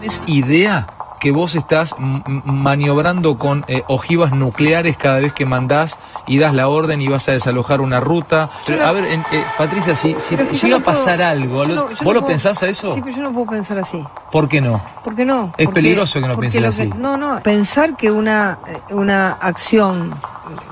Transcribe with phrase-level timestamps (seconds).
[0.00, 0.86] ¿Tienes idea
[1.20, 6.68] que vos estás maniobrando con eh, ojivas nucleares cada vez que mandás y das la
[6.68, 8.48] orden y vas a desalojar una ruta?
[8.82, 11.74] A ver, en- eh, Patricia, si, si llega no a pasar puedo- algo, yo ¿lo-
[11.74, 12.94] no- yo ¿vos no lo puedo- pensás a eso?
[12.94, 14.02] Sí, pero yo no puedo pensar así.
[14.32, 14.80] ¿Por qué no?
[15.04, 15.52] ¿Por qué no?
[15.58, 16.88] Es peligroso que no pienses así.
[16.96, 17.40] No, no.
[17.40, 20.14] Pensar que una, eh, una acción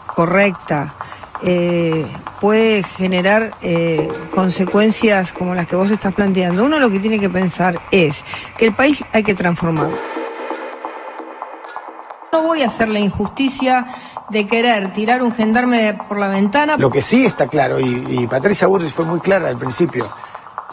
[0.06, 0.94] correcta
[1.42, 2.06] eh,
[2.40, 6.64] puede generar eh, consecuencias como las que vos estás planteando.
[6.64, 8.24] Uno lo que tiene que pensar es
[8.56, 9.96] que el país hay que transformarlo.
[12.32, 13.86] No voy a hacer la injusticia
[14.28, 16.76] de querer tirar un gendarme por la ventana.
[16.76, 20.08] Lo que sí está claro, y, y Patricia Burris fue muy clara al principio,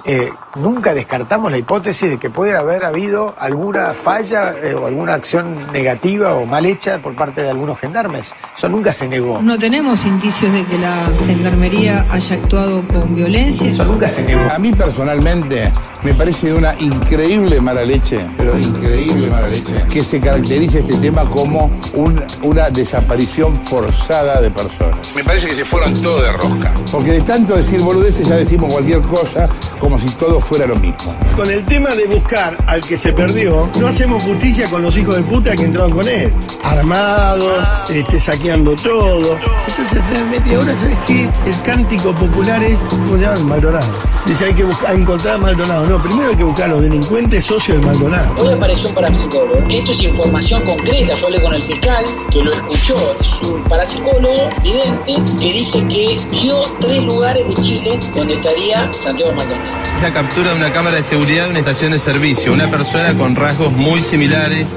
[0.05, 5.15] eh, nunca descartamos la hipótesis de que pudiera haber habido alguna falla eh, o alguna
[5.15, 8.33] acción negativa o mal hecha por parte de algunos gendarmes.
[8.55, 9.41] Eso nunca se negó.
[9.41, 13.69] No tenemos indicios de que la gendarmería haya actuado con violencia.
[13.71, 14.41] Eso nunca se negó.
[14.53, 15.71] A mí personalmente
[16.03, 20.97] me parece de una increíble mala leche, pero increíble mala leche, que se caracterice este
[20.97, 24.99] tema como un- una desaparición forzada de personas.
[25.15, 26.71] Me parece que se fueron todos de rosca.
[26.91, 29.47] Porque de tanto decir boludeces ya decimos cualquier cosa
[29.79, 31.15] como si todo fuera lo mismo.
[31.35, 35.15] Con el tema de buscar al que se perdió, no hacemos justicia con los hijos
[35.15, 36.31] de puta que entraron con él.
[36.63, 39.37] Armados, este, saqueando todo.
[39.67, 43.39] Entonces realmente ahora sabes que el cántico popular es, ¿cómo se llama?
[43.39, 43.87] Maldonado.
[44.25, 45.85] Dice hay que buscar, encontrar a Maldonado.
[45.85, 48.35] No, primero hay que buscar a los delincuentes socios de Maldonado.
[48.43, 49.59] Hoy apareció un parapsicólogo.
[49.69, 51.13] Esto es información concreta.
[51.13, 52.95] Yo hablé con el fiscal que lo escuchó.
[53.19, 59.31] Es un parapsicólogo vidente que dice que vio tres lugares de Chile donde estaría Santiago
[59.33, 59.84] Maldonado.
[60.01, 62.53] La captura de una cámara de seguridad de una estación de servicio.
[62.53, 64.67] Una persona con rasgos muy similares.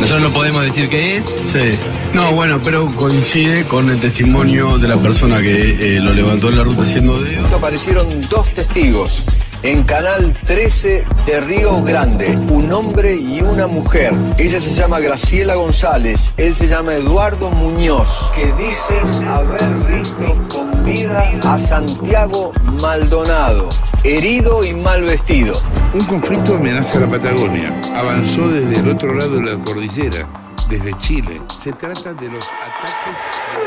[0.00, 1.24] Nosotros no podemos decir qué es.
[1.24, 1.78] Sí.
[2.12, 6.56] No, bueno, pero coincide con el testimonio de la persona que eh, lo levantó en
[6.58, 7.46] la ruta haciendo dedo.
[7.54, 9.24] Aparecieron dos testigos
[9.62, 14.14] en Canal 13 de Río Grande, un hombre y una mujer.
[14.38, 20.84] Ella se llama Graciela González, él se llama Eduardo Muñoz, que dices haber visto con
[20.84, 23.68] vida a Santiago Maldonado,
[24.04, 25.54] herido y mal vestido.
[25.92, 27.78] Un conflicto amenaza a la Patagonia.
[27.94, 30.26] Avanzó desde el otro lado de la cordillera,
[30.68, 31.40] desde Chile.
[31.62, 33.60] Se trata de los ataques...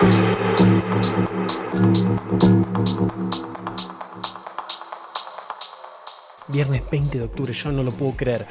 [6.47, 8.45] Viernes 20 de octubre, yo no lo puedo creer.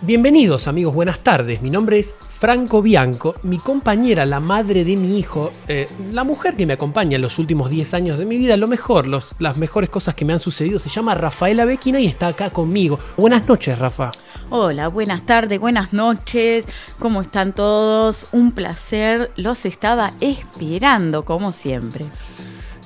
[0.00, 1.60] Bienvenidos amigos, buenas tardes.
[1.60, 3.34] Mi nombre es Franco Bianco.
[3.42, 7.40] Mi compañera, la madre de mi hijo, eh, la mujer que me acompaña en los
[7.40, 10.38] últimos 10 años de mi vida, lo mejor, los- las mejores cosas que me han
[10.38, 13.00] sucedido, se llama Rafaela Bequina y está acá conmigo.
[13.16, 14.12] Buenas noches, Rafa.
[14.50, 16.64] Hola, buenas tardes, buenas noches.
[17.00, 18.28] ¿Cómo están todos?
[18.30, 19.32] Un placer.
[19.34, 22.04] Los estaba esperando, como siempre.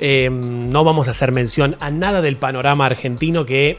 [0.01, 3.79] Eh, no vamos a hacer mención a nada del panorama argentino que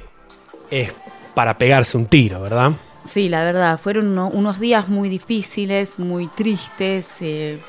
[0.69, 0.93] es
[1.33, 2.73] para pegarse un tiro, ¿verdad?
[3.05, 7.59] Sí, la verdad, fueron uno- unos días muy difíciles, muy tristes, eh,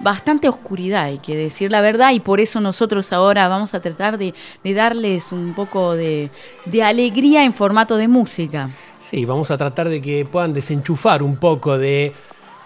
[0.00, 4.18] bastante oscuridad, hay que decir la verdad, y por eso nosotros ahora vamos a tratar
[4.18, 6.30] de, de darles un poco de
[6.84, 8.68] alegría en formato de música.
[9.00, 12.12] Sí, vamos a tratar de que puedan desenchufar un poco de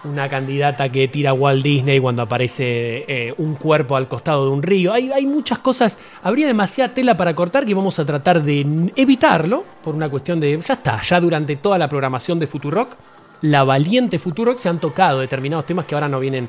[0.03, 4.63] una candidata que tira Walt Disney cuando aparece eh, un cuerpo al costado de un
[4.63, 4.93] río.
[4.93, 9.63] Hay, hay muchas cosas, habría demasiada tela para cortar que vamos a tratar de evitarlo
[9.83, 12.95] por una cuestión de, ya está, ya durante toda la programación de Futurock,
[13.41, 16.47] la valiente Futurock se han tocado determinados temas que ahora no vienen.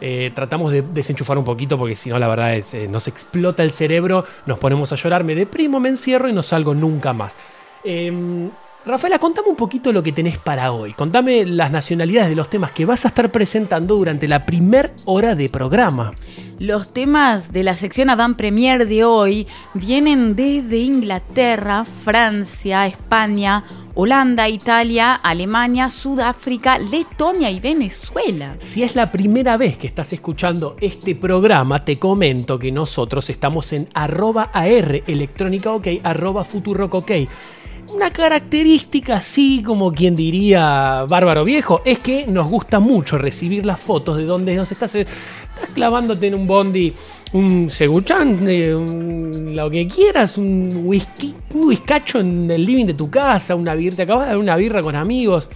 [0.00, 3.62] eh, tratamos de desenchufar un poquito porque si no la verdad es eh, nos explota
[3.62, 7.36] el cerebro, nos ponemos a llorar, me deprimo, me encierro y no salgo nunca más.
[7.84, 8.50] Em,
[8.86, 10.92] Rafaela, contame un poquito lo que tenés para hoy.
[10.92, 15.34] Contame las nacionalidades de los temas que vas a estar presentando durante la primer hora
[15.34, 16.12] de programa.
[16.58, 23.64] Los temas de la sección Adam Premier de hoy vienen desde Inglaterra, Francia, España,
[23.94, 28.56] Holanda, Italia, Alemania, Sudáfrica, Letonia y Venezuela.
[28.58, 33.72] Si es la primera vez que estás escuchando este programa, te comento que nosotros estamos
[33.72, 37.12] en arroba AR electrónica ok, arroba futurock ok.
[37.94, 43.78] Una característica, así como quien diría bárbaro viejo, es que nos gusta mucho recibir las
[43.78, 45.14] fotos de donde nos estás, estás
[45.74, 46.92] clavándote en un bondi,
[47.34, 53.08] un seguchán, eh, lo que quieras, un whisky, un whiskacho en el living de tu
[53.08, 55.48] casa, una birra, te acabas de dar una birra con amigos,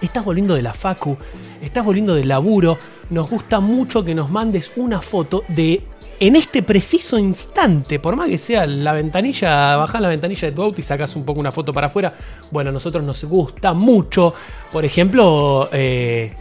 [0.00, 1.16] estás volviendo de la facu,
[1.60, 2.78] estás volviendo del laburo,
[3.10, 5.82] nos gusta mucho que nos mandes una foto de
[6.26, 10.62] en este preciso instante, por más que sea la ventanilla, bajás la ventanilla de tu
[10.62, 12.14] auto y sacas un poco una foto para afuera,
[12.50, 14.32] bueno, a nosotros nos gusta mucho,
[14.72, 16.32] por ejemplo, eh,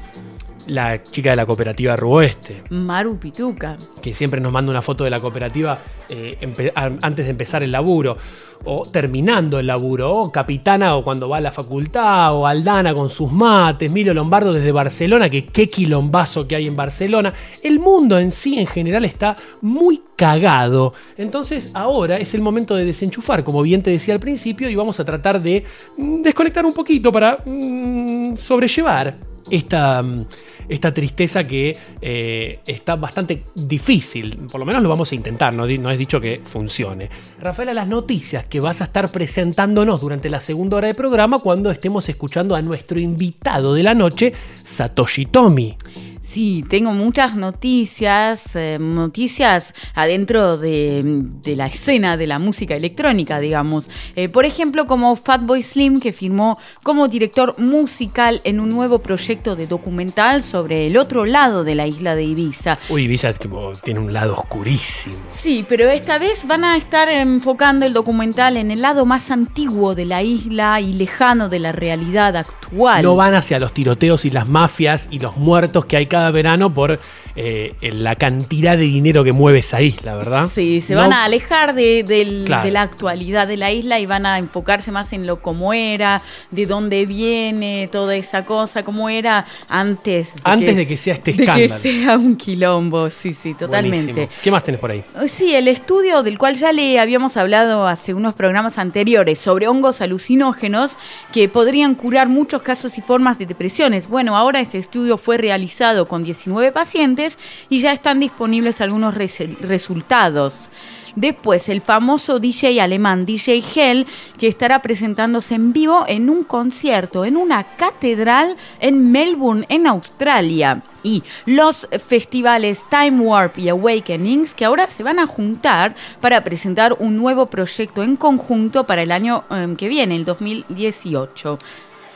[0.68, 3.78] la chica de la cooperativa Ruoeste, Maru Pituca.
[4.02, 5.80] que siempre nos manda una foto de la cooperativa
[6.10, 6.38] eh,
[6.76, 8.18] antes de empezar el laburo,
[8.66, 13.10] o terminando el laburo, o capitana o cuando va a la facultad, o Aldana con
[13.10, 17.34] sus mates, Milo Lombardo desde Barcelona, que qué quilombazo que hay en Barcelona.
[17.62, 20.94] El mundo en sí en general está muy cagado.
[21.18, 25.00] Entonces ahora es el momento de desenchufar, como bien te decía al principio, y vamos
[25.00, 25.64] a tratar de
[25.98, 30.26] mm, desconectar un poquito para mm, sobrellevar esta, mm,
[30.70, 34.38] esta tristeza que eh, está bastante difícil.
[34.52, 37.10] Por lo menos lo vamos a intentar, no, no es dicho que funcione.
[37.40, 41.72] Rafaela, las noticias que vas a estar presentándonos durante la segunda hora de programa cuando
[41.72, 44.34] estemos escuchando a nuestro invitado de la noche,
[44.64, 45.78] Satoshi Tomi.
[46.26, 53.42] Sí, tengo muchas noticias, eh, noticias adentro de, de la escena de la música electrónica,
[53.42, 53.90] digamos.
[54.16, 59.58] Eh, por ejemplo, como Fatboy Slim, que firmó como director musical en un nuevo proyecto
[59.58, 62.78] de documental sobre el otro lado de la isla de Ibiza.
[62.88, 65.18] Uy, Ibiza es como- tiene un lado oscurísimo.
[65.30, 69.94] Sí, pero esta vez van a estar enfocando el documental en el lado más antiguo
[69.94, 73.04] de la isla y lejano de la realidad actual.
[73.04, 76.72] No van hacia los tiroteos y las mafias y los muertos que hay cada verano
[76.72, 77.00] por
[77.36, 80.48] eh, la cantidad de dinero que mueve esa isla, ¿verdad?
[80.54, 82.66] Sí, se No- van a alejar de, Claro.
[82.66, 86.22] de la actualidad de la isla y van a enfocarse más en lo cómo era,
[86.52, 90.34] de dónde viene toda esa cosa, cómo era antes.
[90.44, 91.82] Antes de que sea este de escándalo.
[91.82, 94.14] que sea un quilombo, sí, sí, totalmente.
[94.14, 94.42] Buenísimo.
[94.44, 95.04] ¿Qué más tenés por ahí?
[95.28, 100.02] Sí, el estudio del cual ya le habíamos hablado hace unos programas anteriores sobre hongos
[100.02, 100.92] alucinógenos
[101.32, 104.08] que podrían curar muchos casos y formas de depresiones.
[104.08, 107.38] Bueno, ahora este estudio fue realizado con 19 pacientes
[107.70, 110.70] y ya están disponibles algunos res- resultados.
[111.16, 114.08] Después, el famoso DJ alemán DJ Hell,
[114.40, 120.82] que estará presentándose en vivo en un concierto en una catedral en Melbourne, en Australia.
[121.04, 126.96] Y los festivales Time Warp y Awakenings, que ahora se van a juntar para presentar
[126.98, 131.60] un nuevo proyecto en conjunto para el año eh, que viene, el 2018.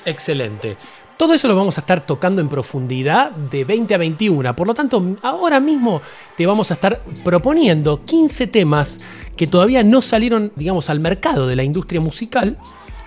[0.05, 0.77] Excelente.
[1.17, 4.55] Todo eso lo vamos a estar tocando en profundidad de 20 a 21.
[4.55, 5.99] Por lo tanto, ahora mismo
[6.35, 9.01] te vamos a estar proponiendo 15 temas
[9.35, 12.57] que todavía no salieron, digamos, al mercado de la industria musical.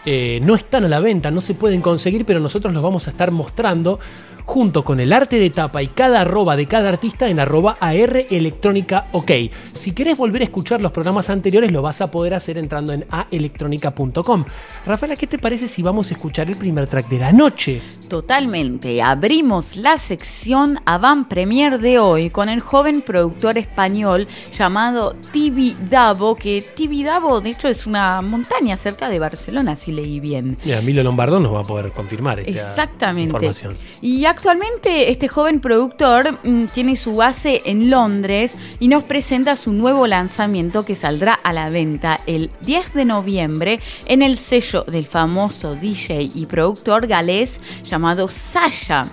[0.04, 3.10] Eh, no están a la venta, no se pueden conseguir, pero nosotros los vamos a
[3.10, 4.00] estar mostrando
[4.50, 8.26] junto con el arte de tapa y cada arroba de cada artista en arroba AR
[8.30, 9.30] Electrónica OK.
[9.74, 13.06] Si querés volver a escuchar los programas anteriores, lo vas a poder hacer entrando en
[13.10, 14.44] aelectronica.com.
[14.84, 17.80] Rafaela, ¿qué te parece si vamos a escuchar el primer track de la noche?
[18.08, 19.00] Totalmente.
[19.00, 24.26] Abrimos la sección Avant Premier de hoy con el joven productor español
[24.58, 29.92] llamado Tibi Davo, que Tibi Davo de hecho es una montaña cerca de Barcelona, si
[29.92, 30.58] leí bien.
[30.64, 33.34] Mira, Milo Lombardo nos va a poder confirmar esta Exactamente.
[33.34, 33.76] información.
[34.02, 39.74] Y actualmente este joven productor mm, tiene su base en Londres y nos presenta su
[39.74, 45.04] nuevo lanzamiento que saldrá a la venta el 10 de noviembre en el sello del
[45.04, 49.04] famoso DJ y productor galés llamado Sasha.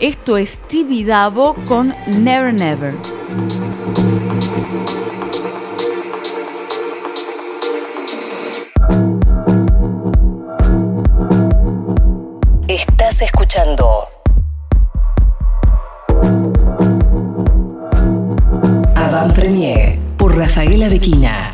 [0.00, 2.94] Esto es Tibidabo con Never Never.
[12.66, 14.03] Estás escuchando
[19.24, 21.53] Avant Premier por Rafaela Bequina.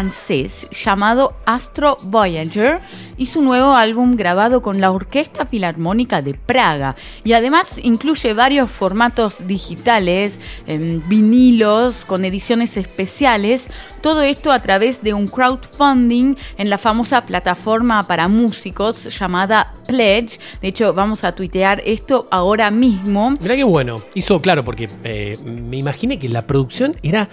[0.00, 2.80] Francés llamado Astro Voyager
[3.18, 6.96] y su nuevo álbum grabado con la Orquesta Filarmónica de Praga.
[7.22, 13.68] Y además incluye varios formatos digitales, em, vinilos, con ediciones especiales.
[14.00, 20.40] Todo esto a través de un crowdfunding en la famosa plataforma para músicos llamada Pledge.
[20.62, 23.34] De hecho, vamos a tuitear esto ahora mismo.
[23.38, 24.00] Mira qué bueno.
[24.14, 27.28] Hizo claro, porque eh, me imaginé que la producción era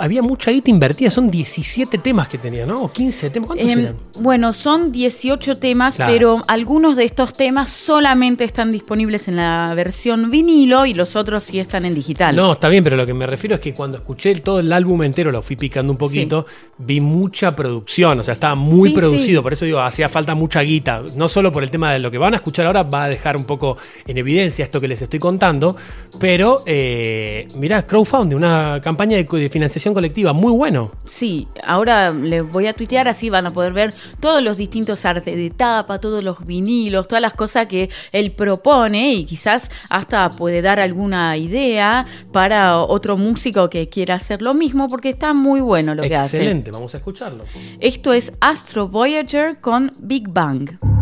[0.00, 2.82] había mucha guita invertida, son 17 temas que tenía, ¿no?
[2.84, 3.96] O 15 temas, ¿cuántos Em, eran?
[4.20, 6.12] bueno, son 18 temas, Claro.
[6.12, 11.44] pero algunos de estos temas solamente están disponibles en la versión vinilo y los otros
[11.44, 12.34] sí están en digital.
[12.36, 15.02] No, está bien, pero lo que me refiero es que cuando escuché todo el álbum
[15.02, 16.46] entero, lo fui picando un poquito,
[16.78, 19.42] vi mucha producción, o sea, estaba muy Sí, producido, sí.
[19.42, 22.18] por eso digo, hacía falta mucha guita, no solo por el tema de lo que
[22.18, 25.18] van a escuchar ahora, va a dejar un poco en evidencia esto que les estoy
[25.18, 25.76] contando,
[26.20, 30.92] pero eh, mirá, crowdfunding, una campaña de, de financiación colectiva, muy bueno.
[31.04, 35.34] Sí, ahora les voy a tuitear así van a poder ver todos los distintos artes
[35.36, 40.62] de tapa, todos los vinilos, todas las cosas que él propone y quizás hasta puede
[40.62, 45.94] dar alguna idea para otro músico que quiera hacer lo mismo porque está muy bueno
[45.94, 46.36] lo que hace.
[46.36, 47.44] Excelente, vamos a escucharlo.
[47.80, 51.01] Esto es Astro Voyager con Big Bang.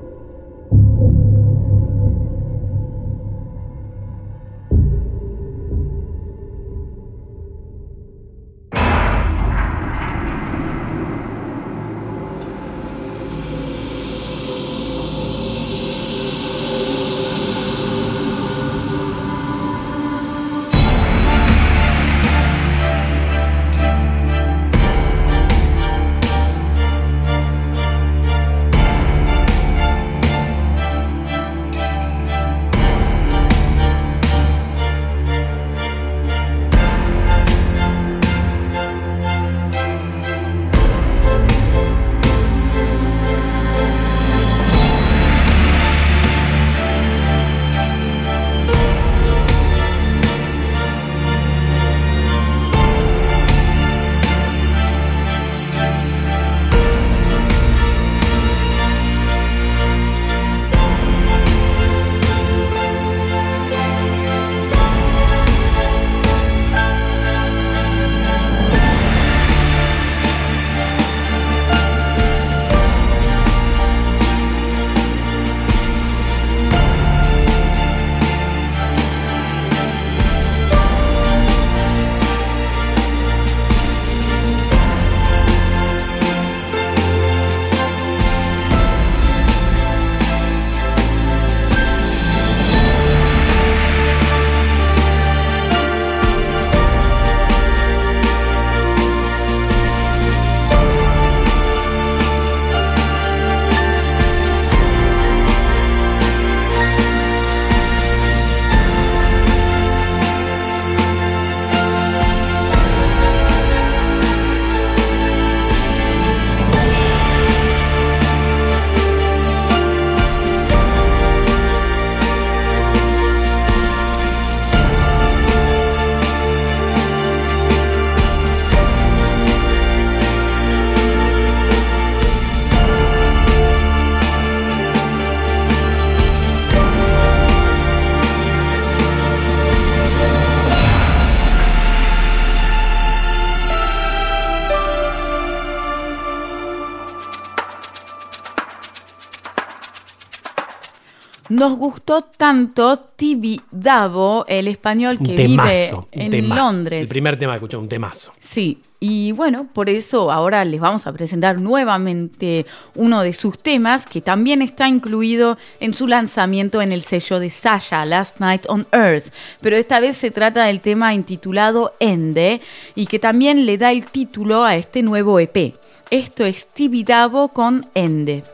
[151.51, 156.61] Nos gustó tanto Tibi Davo, el español que temazo, vive en temazo.
[156.61, 157.01] Londres.
[157.01, 158.31] El primer tema que escuché, un temazo.
[158.39, 162.65] Sí, y bueno, por eso ahora les vamos a presentar nuevamente
[162.95, 167.49] uno de sus temas que también está incluido en su lanzamiento en el sello de
[167.49, 169.33] Sasha, Last Night on Earth.
[169.59, 172.61] Pero esta vez se trata del tema intitulado Ende
[172.95, 175.75] y que también le da el título a este nuevo EP.
[176.11, 178.45] Esto es Tibidabo con Ende.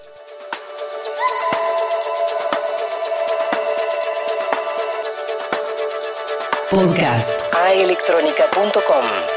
[6.70, 9.37] Podcast aelectronica.com.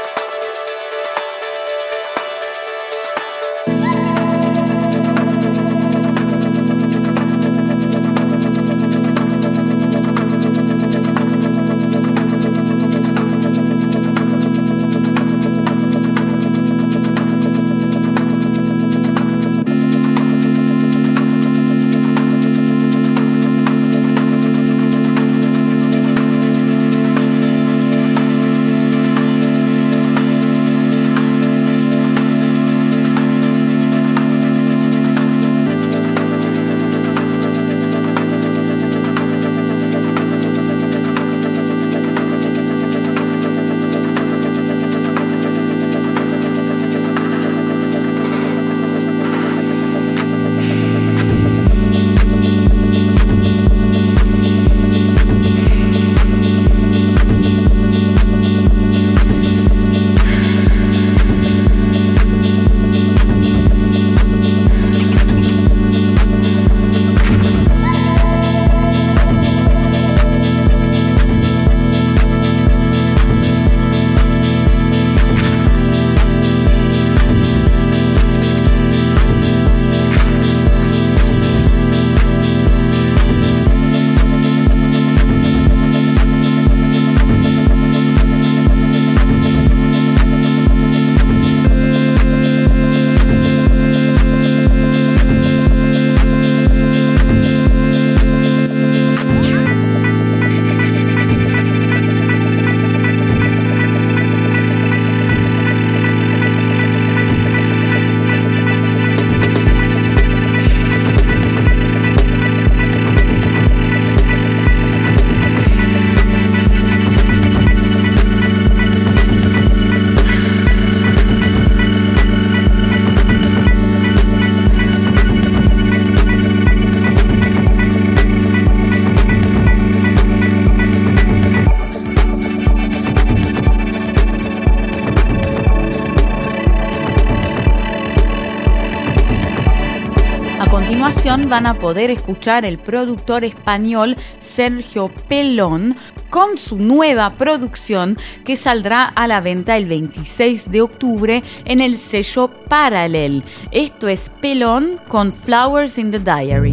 [141.51, 145.97] van a poder escuchar el productor español Sergio Pelón
[146.29, 151.97] con su nueva producción que saldrá a la venta el 26 de octubre en el
[151.97, 153.43] sello Parallel.
[153.71, 156.70] Esto es Pelón con Flowers in the Diary.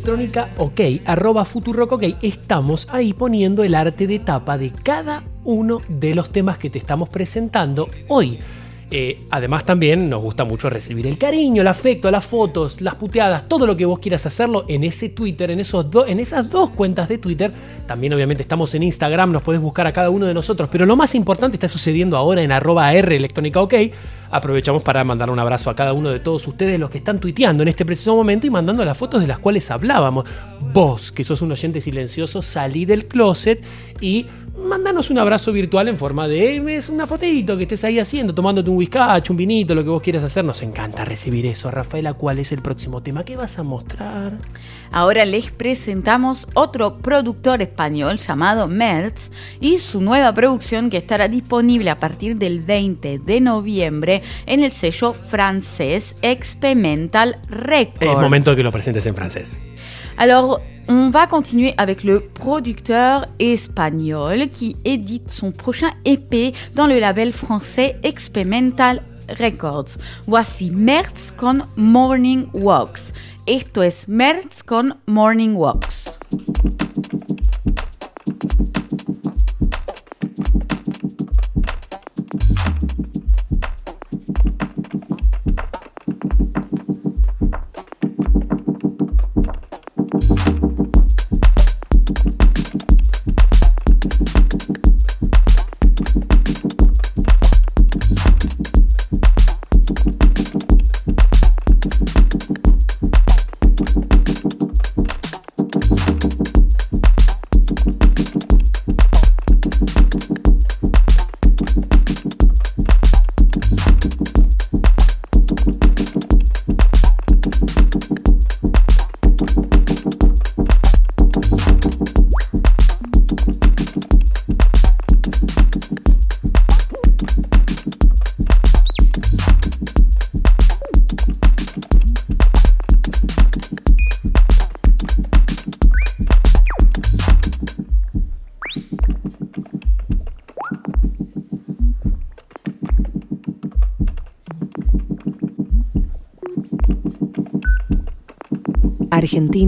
[0.00, 5.82] Electrónica OK, arroba Futurock OK, estamos ahí poniendo el arte de tapa de cada uno
[5.88, 8.38] de los temas que te estamos presentando hoy.
[8.92, 13.48] Eh, además también nos gusta mucho recibir el cariño, el afecto, las fotos, las puteadas,
[13.48, 16.70] todo lo que vos quieras hacerlo en ese Twitter, en, esos do- en esas dos
[16.70, 17.52] cuentas de Twitter.
[17.86, 20.96] También obviamente estamos en Instagram, nos podés buscar a cada uno de nosotros, pero lo
[20.96, 23.74] más importante está sucediendo ahora en arroba AR Electrónica OK.
[24.32, 27.62] Aprovechamos para mandar un abrazo a cada uno de todos ustedes los que están tuiteando
[27.62, 30.24] en este preciso momento y mandando las fotos de las cuales hablábamos.
[30.72, 33.60] Vos, que sos un oyente silencioso, salí del closet
[34.00, 34.26] y
[34.64, 38.34] mandanos un abrazo virtual en forma de "Eh, es una fotito que estés ahí haciendo,
[38.34, 40.44] tomándote un whiskacho, un vinito, lo que vos quieras hacer.
[40.44, 41.70] Nos encanta recibir eso.
[41.70, 43.24] Rafaela, ¿cuál es el próximo tema?
[43.24, 44.38] ¿Qué vas a mostrar?
[44.92, 51.90] Ahora les presentamos otro productor español llamado Mertz y su nueva producción que estará disponible
[51.90, 58.02] a partir del 20 de noviembre en el sello francés Experimental Records.
[58.02, 59.60] Es momento de que lo presentes en francés.
[60.20, 66.98] Alors, on va continuer avec le producteur espagnol qui édite son prochain EP dans le
[66.98, 69.00] label français Experimental
[69.38, 69.96] Records.
[70.26, 73.14] Voici Mertz con Morning Walks.
[73.46, 76.18] Esto es Mertz con Morning Walks.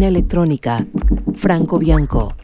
[0.09, 0.87] Electrónica,
[1.35, 2.42] Franco Bianco.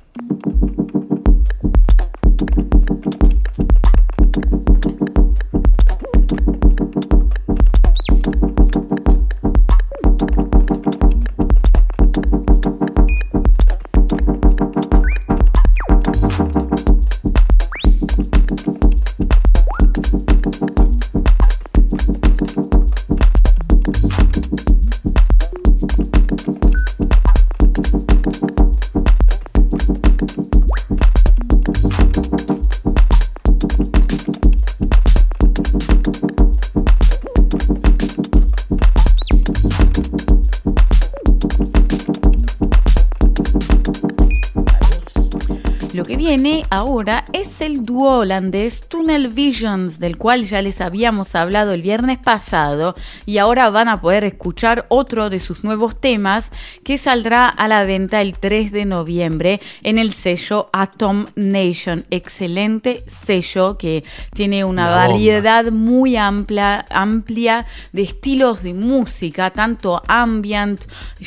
[46.71, 52.19] Ahora es el dúo holandés Tunnel Visions, del cual ya les habíamos hablado el viernes
[52.19, 52.95] pasado,
[53.27, 56.51] y ahora van a poder escuchar otro de sus nuevos temas
[56.89, 62.07] que saldrá a la venta el 3 de noviembre en el sello Atom Nation.
[62.09, 70.81] Excelente sello que tiene una variedad muy amplia, amplia de estilos de música, tanto ambient,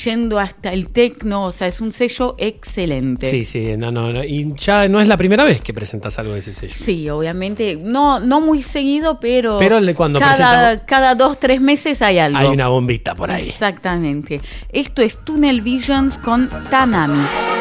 [0.03, 3.29] yendo hasta el techno, o sea, es un sello excelente.
[3.29, 4.23] Sí, sí, no, no, no.
[4.23, 6.73] Y ya no es la primera vez que presentas algo de ese sello.
[6.75, 12.01] Sí, obviamente, no, no muy seguido, pero, Pero cuando cada, presentamos- cada dos, tres meses
[12.01, 12.39] hay algo.
[12.39, 13.47] Hay una bombita por ahí.
[13.47, 14.41] Exactamente.
[14.73, 17.60] Esto es Tunnel Visions con Tanami.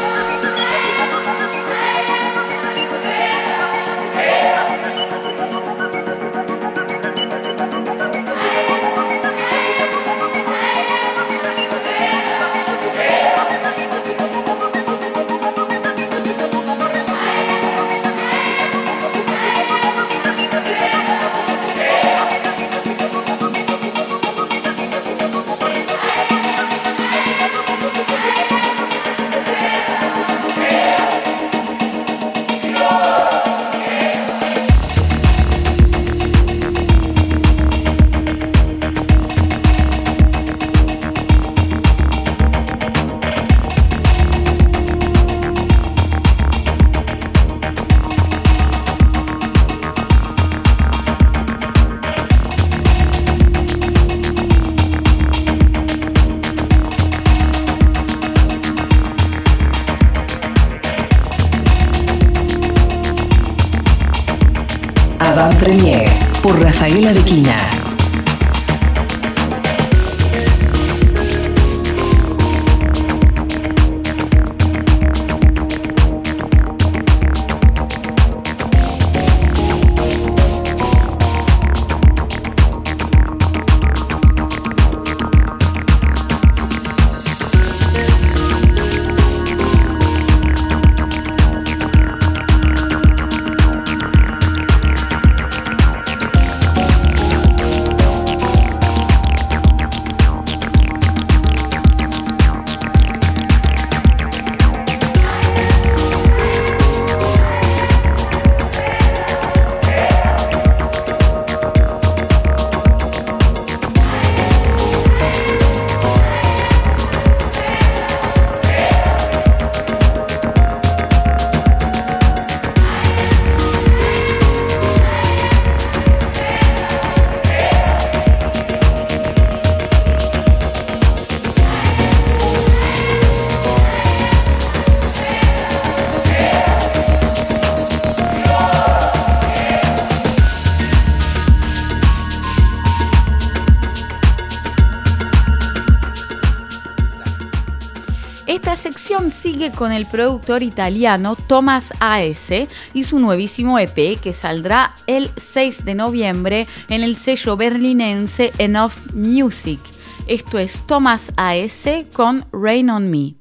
[149.69, 152.67] Con el productor italiano Thomas A.S.
[152.93, 159.13] y su nuevísimo EP que saldrá el 6 de noviembre en el sello berlinense Enough
[159.13, 159.79] Music.
[160.25, 162.07] Esto es Thomas A.S.
[162.11, 163.35] con Rain on Me.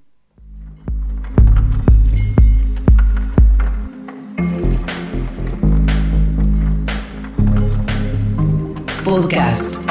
[9.05, 9.89] Podcast.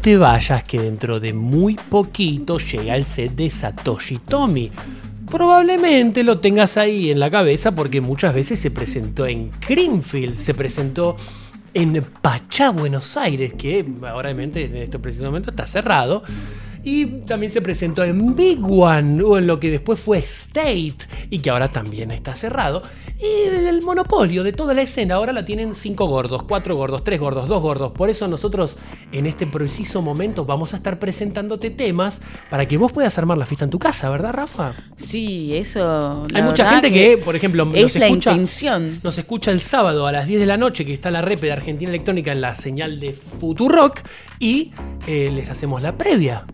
[0.00, 4.70] Te vayas que dentro de muy poquito llega el set de Satoshi Tomi.
[5.30, 10.54] Probablemente lo tengas ahí en la cabeza porque muchas veces se presentó en Greenfield, se
[10.54, 11.16] presentó
[11.74, 16.22] en Pachá, Buenos Aires, que ahora en este preciso momento está cerrado.
[16.82, 20.96] Y también se presentó en Big One, o en lo que después fue State,
[21.28, 22.80] y que ahora también está cerrado.
[23.20, 27.20] Y el monopolio de toda la escena ahora la tienen cinco gordos, cuatro gordos, tres
[27.20, 27.92] gordos, dos gordos.
[27.92, 28.78] Por eso nosotros
[29.12, 33.44] en este preciso momento vamos a estar presentándote temas para que vos puedas armar la
[33.44, 34.74] fiesta en tu casa, ¿verdad, Rafa?
[34.96, 36.26] Sí, eso.
[36.32, 39.00] Hay mucha gente que, por ejemplo, es nos la escucha, intención.
[39.02, 41.52] nos escucha el sábado a las 10 de la noche, que está la rep de
[41.52, 44.00] Argentina Electrónica en la señal de Futurock,
[44.38, 44.72] y
[45.06, 46.46] eh, les hacemos la previa.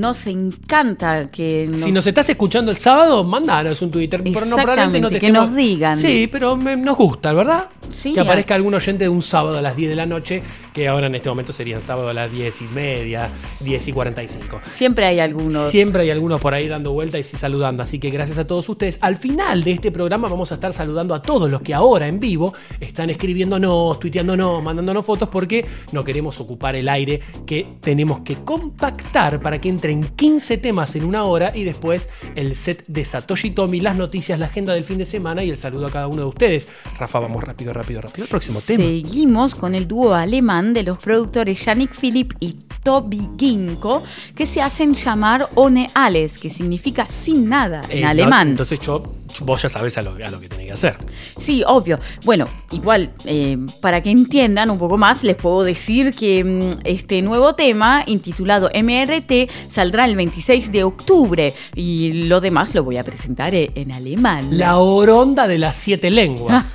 [0.00, 4.22] Nos encanta que nos, Si nos estás escuchando el sábado, mandanos un Twitter.
[4.22, 5.96] Pero no, probablemente no te que estemos- nos digan.
[5.98, 7.66] Sí, pero me- nos gusta, ¿verdad?
[7.90, 10.88] Sí, que aparezca algún oyente de un sábado a las 10 de la noche, que
[10.88, 14.60] ahora en este momento serían sábado a las 10 y media, 10 y 45.
[14.64, 15.68] siempre hay algunos.
[15.70, 17.82] Siempre hay algunos por ahí dando vuelta y saludando.
[17.82, 18.98] Así que gracias a todos ustedes.
[19.02, 22.20] Al final de este programa vamos a estar saludando a todos los que ahora en
[22.20, 28.36] vivo están escribiéndonos, tuiteándonos, mandándonos fotos porque no queremos ocupar el aire que tenemos que
[28.36, 33.50] compactar para que entren 15 temas en una hora y después el set de Satoshi
[33.50, 36.22] Tomi, las noticias, la agenda del fin de semana y el saludo a cada uno
[36.22, 36.68] de ustedes.
[36.98, 38.24] Rafa, vamos rápido, rápido, rápido.
[38.24, 38.84] El próximo tema.
[38.84, 44.02] Seguimos con el dúo alemán de los productores Yannick Philipp y Toby Ginko,
[44.34, 48.48] que se hacen llamar One Alles, que significa sin nada en Eh, no, alemán.
[48.50, 49.02] entonces yo,
[49.40, 50.96] vos ya sabes a lo, a lo que tenés que hacer.
[51.38, 51.98] Sí, obvio.
[52.24, 57.22] Bueno, igual, eh, para que entiendan un poco más, les puedo decir que mm, este
[57.22, 63.04] nuevo tema, intitulado MRT, saldrá el 26 de octubre y lo demás lo voy a
[63.04, 64.58] presentar eh, en alemán.
[64.58, 66.64] La oronda de las siete lenguas.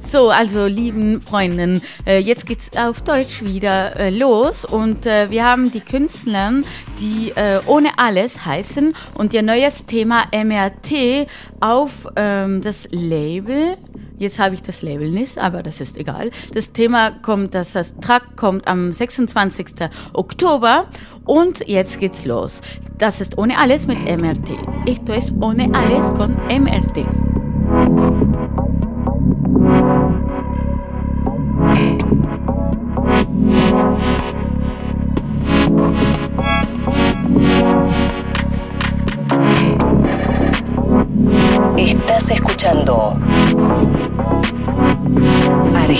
[0.00, 5.44] So, also lieben Freunden, äh, jetzt geht's auf Deutsch wieder äh, los und äh, wir
[5.44, 6.52] haben die Künstler,
[7.00, 7.32] die
[7.66, 11.26] ohne alles heißen und ihr neues Thema MRT
[11.66, 13.76] auf ähm, das Label.
[14.18, 16.30] Jetzt habe ich das Label nicht, aber das ist egal.
[16.54, 19.66] Das Thema kommt, das, das Track kommt am 26.
[20.14, 20.86] Oktober
[21.24, 22.62] und jetzt geht's los.
[22.96, 24.50] Das ist ohne alles mit MRT.
[24.86, 28.35] Esto es ohne alles con MRT.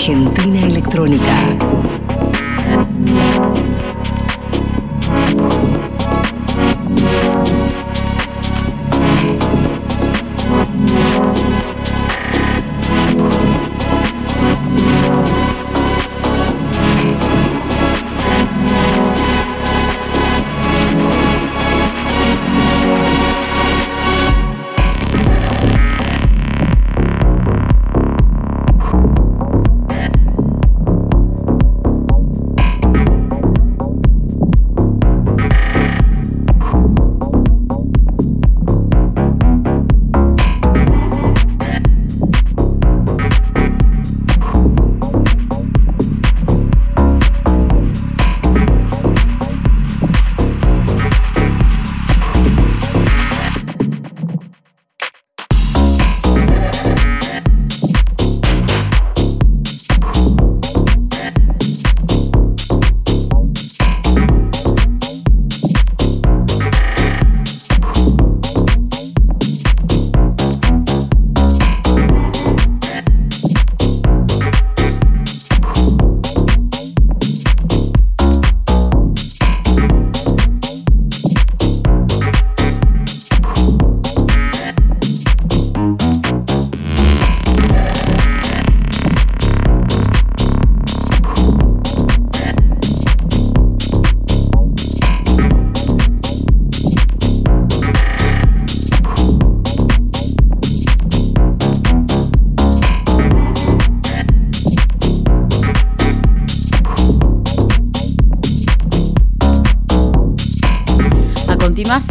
[0.08, 1.75] Argentina Electrónica.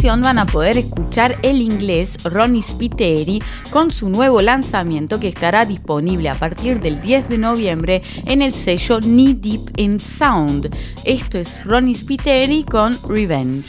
[0.06, 6.28] Van a poder escuchar el inglés Ronnie Spiteri con su nuevo lanzamiento que estará disponible
[6.28, 10.72] a partir del 10 de noviembre en el sello Knee Deep in Sound.
[11.04, 13.68] Esto es Ronnie Spiteri con Revenge.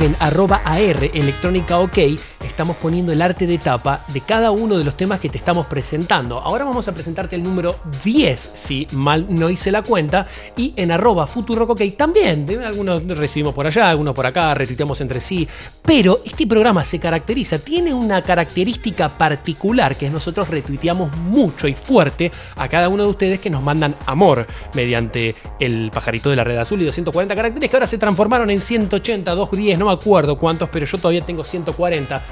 [0.00, 1.98] En arroba AR electrónica OK
[2.42, 5.66] estamos poniendo el arte de tapa de cada uno de los temas que te estamos
[5.66, 6.38] presentando.
[6.38, 10.26] Ahora vamos a presentarte el número 10, si mal no hice la cuenta,
[10.56, 12.46] y en arroba Futurock OK también.
[12.64, 15.46] Algunos recibimos por allá, algunos por acá, retuiteamos entre sí.
[15.92, 22.30] Pero este programa se caracteriza, tiene una característica particular que nosotros retuiteamos mucho y fuerte
[22.54, 26.58] a cada uno de ustedes que nos mandan amor mediante el pajarito de la red
[26.58, 30.68] azul y 240 caracteres que ahora se transformaron en 180, 210, no me acuerdo cuántos,
[30.68, 32.22] pero yo todavía tengo 140.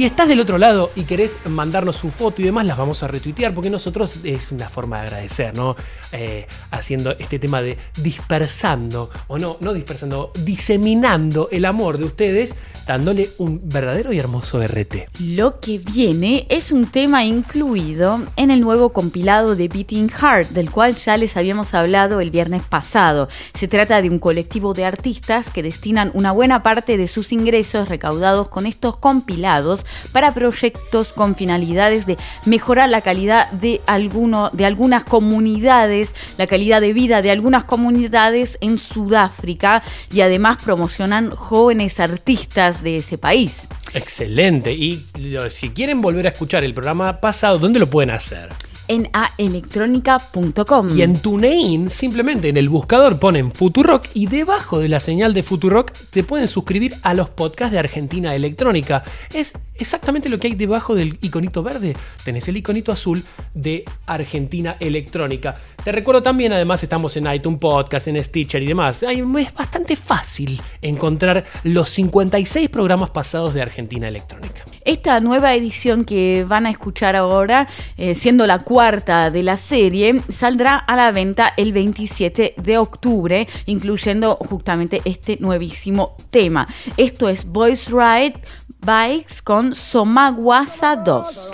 [0.00, 3.06] Si estás del otro lado y querés mandarnos su foto y demás, las vamos a
[3.06, 5.76] retuitear porque nosotros es una forma de agradecer, ¿no?
[6.12, 12.54] Eh, haciendo este tema de dispersando, o no, no dispersando, diseminando el amor de ustedes,
[12.86, 15.20] dándole un verdadero y hermoso RT.
[15.20, 20.70] Lo que viene es un tema incluido en el nuevo compilado de Beating Heart, del
[20.70, 23.28] cual ya les habíamos hablado el viernes pasado.
[23.52, 27.90] Se trata de un colectivo de artistas que destinan una buena parte de sus ingresos
[27.90, 32.16] recaudados con estos compilados para proyectos con finalidades de
[32.46, 38.58] mejorar la calidad de, alguno, de algunas comunidades, la calidad de vida de algunas comunidades
[38.60, 39.82] en Sudáfrica
[40.12, 43.68] y además promocionan jóvenes artistas de ese país.
[43.94, 44.72] Excelente.
[44.72, 45.04] Y
[45.50, 48.48] si quieren volver a escuchar el programa pasado, ¿dónde lo pueden hacer?
[48.90, 50.98] En aelectronica.com.
[50.98, 55.44] Y en TuneIn, simplemente en el buscador ponen Futurock y debajo de la señal de
[55.44, 59.04] Futurock te pueden suscribir a los podcasts de Argentina Electrónica.
[59.32, 61.94] Es exactamente lo que hay debajo del iconito verde.
[62.24, 63.22] Tenés el iconito azul
[63.54, 65.54] de Argentina Electrónica.
[65.84, 69.04] Te recuerdo también, además, estamos en iTunes Podcast, en Stitcher y demás.
[69.04, 74.64] Es bastante fácil encontrar los 56 programas pasados de Argentina Electrónica.
[74.84, 80.22] Esta nueva edición que van a escuchar ahora, eh, siendo la cuarta de la serie,
[80.30, 86.66] saldrá a la venta el 27 de octubre, incluyendo justamente este nuevísimo tema.
[86.96, 88.40] Esto es Voice Ride
[88.80, 91.50] Bikes con Somagwasa 2.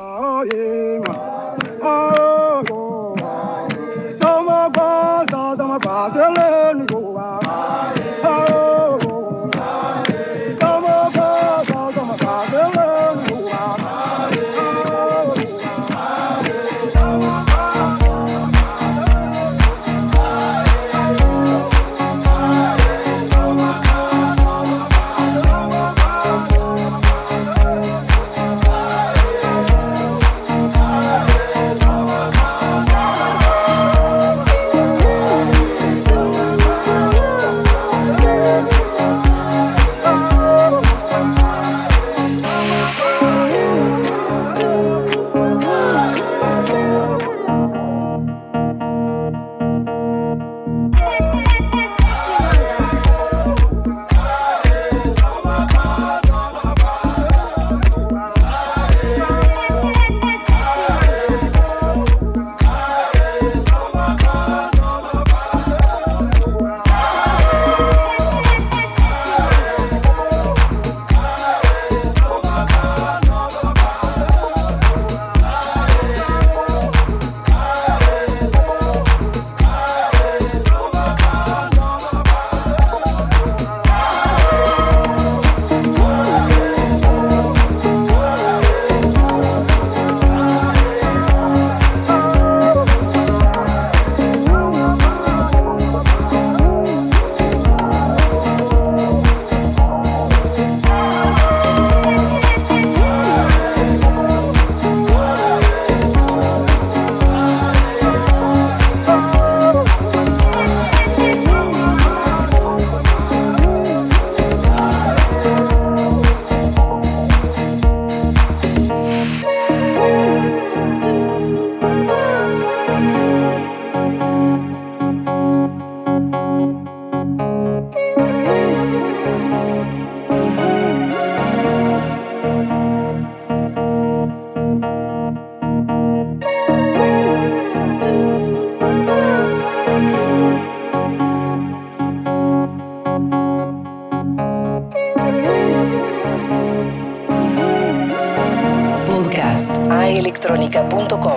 [150.47, 151.36] elettronica.com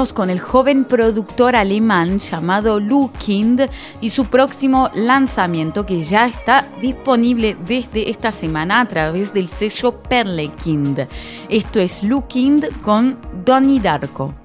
[0.00, 3.68] Con el joven productor alemán llamado Lukind
[4.00, 9.98] y su próximo lanzamiento que ya está disponible desde esta semana a través del sello
[9.98, 11.06] Perlekind.
[11.50, 14.39] Esto es Lukind con Donnie Darko.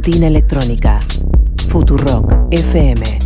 [0.00, 0.98] Argentina Electrónica.
[1.68, 3.19] Futurock FM.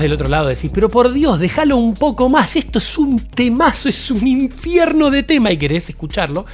[0.00, 3.88] Del otro lado decís, pero por Dios, déjalo un poco más, esto es un temazo,
[3.88, 6.46] es un infierno de tema y querés escucharlo,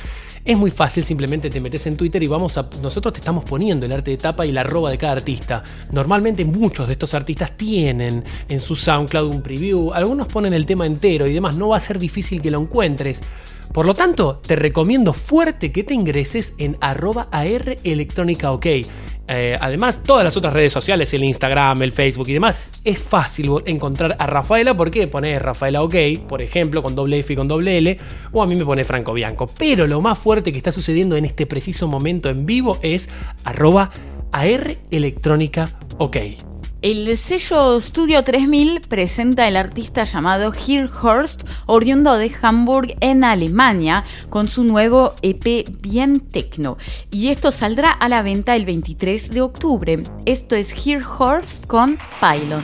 [0.44, 2.68] es muy fácil, simplemente te metes en Twitter y vamos a.
[2.82, 5.62] Nosotros te estamos poniendo el arte de tapa y la arroba de cada artista.
[5.90, 10.84] Normalmente muchos de estos artistas tienen en su SoundCloud un preview, algunos ponen el tema
[10.84, 13.22] entero y demás, no va a ser difícil que lo encuentres.
[13.72, 18.66] Por lo tanto, te recomiendo fuerte que te ingreses en arroba AR Electrónica OK.
[19.26, 23.50] Eh, además, todas las otras redes sociales, el Instagram, el Facebook y demás, es fácil
[23.64, 25.94] encontrar a Rafaela porque pones Rafaela OK,
[26.28, 27.98] por ejemplo, con doble F y con doble L,
[28.32, 29.46] o a mí me pone Franco Bianco.
[29.58, 33.08] Pero lo más fuerte que está sucediendo en este preciso momento en vivo es
[33.44, 33.90] arroba
[34.32, 36.16] AR Electrónica OK.
[36.84, 44.48] El sello Studio 3000 presenta el artista llamado Hirhorst, oriundo de Hamburg en Alemania, con
[44.48, 46.76] su nuevo EP bien techno.
[47.10, 49.98] Y esto saldrá a la venta el 23 de octubre.
[50.26, 52.62] Esto es Hirhorst con Pylon.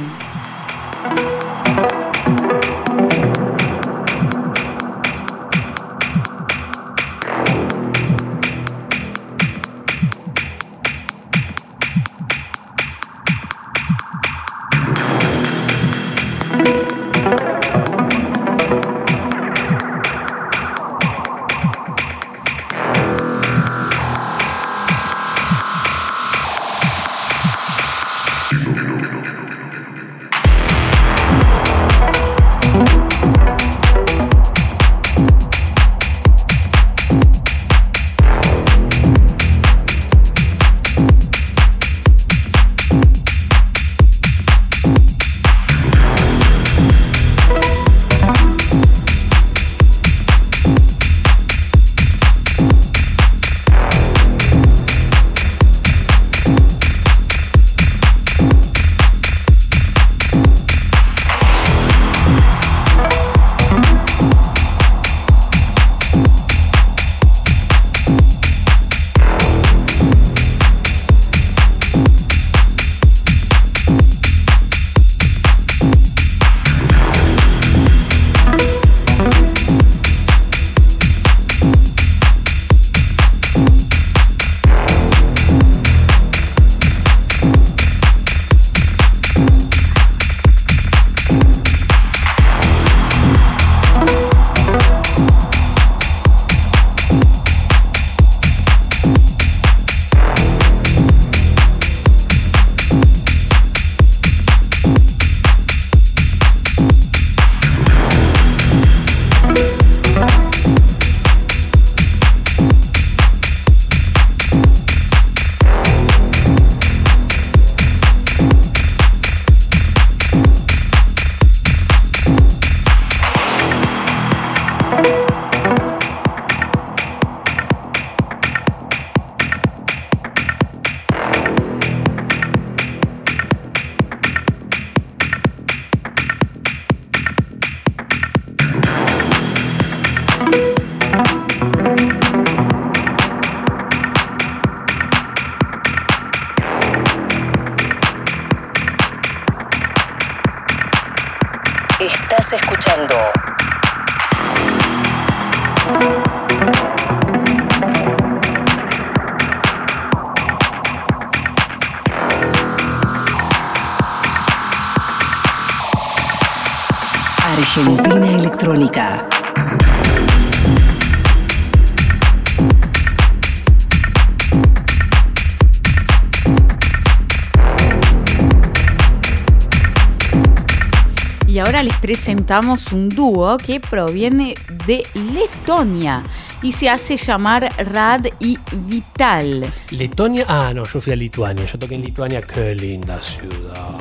[181.80, 184.54] Ahora les presentamos un dúo que proviene
[184.86, 186.22] de Letonia
[186.62, 189.64] y se hace llamar Rad y Vital.
[189.90, 190.44] Letonia.
[190.46, 191.64] Ah, no, yo fui a Lituania.
[191.64, 192.42] Yo toqué en Lituania.
[192.42, 193.98] Qué linda ciudad.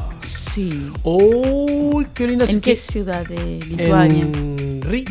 [0.54, 0.92] Sí.
[1.04, 4.24] Uy, qué linda ¿En qué ciudad de Lituania?
[4.24, 4.60] En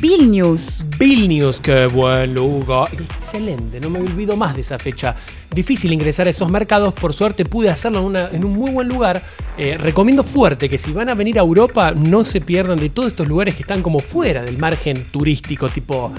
[0.01, 0.85] Vilnius.
[0.99, 2.91] Vilnius, qué buen lugar.
[2.93, 5.15] Excelente, no me olvido más de esa fecha.
[5.55, 8.89] Difícil ingresar a esos mercados, por suerte pude hacerlo en, una- en un muy buen
[8.89, 9.23] lugar.
[9.61, 13.09] Eh, recomiendo fuerte que si van a venir a Europa no se pierdan de todos
[13.09, 16.13] estos lugares que están como fuera del margen turístico, tipo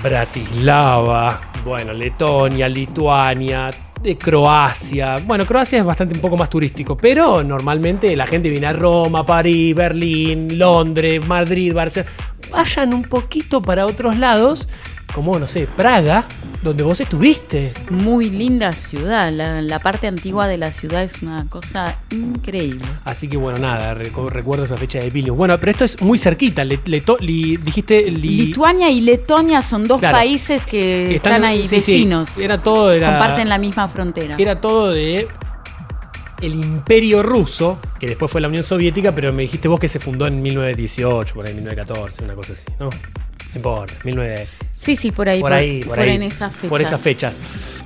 [0.00, 3.72] Bratislava, bueno, Letonia, Lituania,
[4.04, 5.18] eh, Croacia.
[5.26, 9.26] Bueno, Croacia es bastante un poco más turístico, pero normalmente la gente viene a Roma,
[9.26, 12.12] París, Berlín, Londres, Madrid, Barcelona.
[12.52, 14.68] Vayan un poquito para otros lados,
[15.12, 16.24] como, no sé, Praga,
[16.64, 17.72] donde vos estuviste.
[17.90, 19.30] Muy linda ciudad.
[19.30, 22.80] La, la parte antigua de la ciudad es una cosa increíble.
[23.04, 25.36] Así que bueno, nada, recu- recuerdo esa fecha de Vilnius.
[25.36, 26.64] Bueno, pero esto es muy cerquita.
[26.64, 26.80] Le-
[27.20, 30.16] li- dijiste li- Lituania y Letonia son dos Claro.
[30.16, 31.92] países que están, Están- ahí sí, sí.
[31.92, 32.28] vecinos.
[32.38, 34.36] Era todo, era- Comparten la misma frontera.
[34.38, 35.28] Era todo de
[36.40, 39.98] el imperio ruso, que después fue la Unión Soviética, pero me dijiste vos que se
[39.98, 42.90] fundó en 1918, por ahí 1914, una cosa así, ¿no?
[43.54, 44.46] Importa, 19...
[44.76, 45.40] Sí, sí, por ahí.
[45.40, 46.10] por ahí, por, ahí.
[46.10, 46.68] en esas fechas.
[46.68, 47.40] Por esas fechas.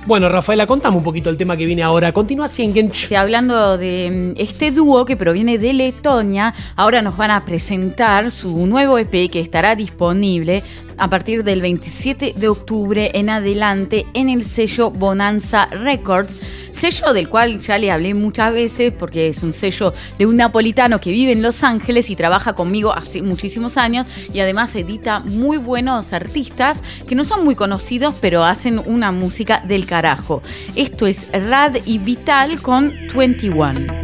[0.05, 2.11] Bueno, Rafaela, contame un poquito el tema que viene ahora.
[2.11, 3.07] Continúa Siengench.
[3.07, 8.31] Que hablando de mm, este dúo que proviene de Letonia, ahora nos van a presentar
[8.31, 10.63] su nuevo EP que estará disponible
[10.97, 16.35] a partir del 27 de octubre en adelante en el sello Bonanza Records.
[16.79, 21.01] Sello del cual ya le hablé muchas veces porque es un sello de un napolitano
[21.01, 25.57] que vive en Los Ángeles y trabaja conmigo hace muchísimos años y además edita muy
[25.57, 30.41] buenos artistas que no son muy conocidos pero hacen una música del carajo.
[30.77, 33.98] Esto es Rad y Vital con 21.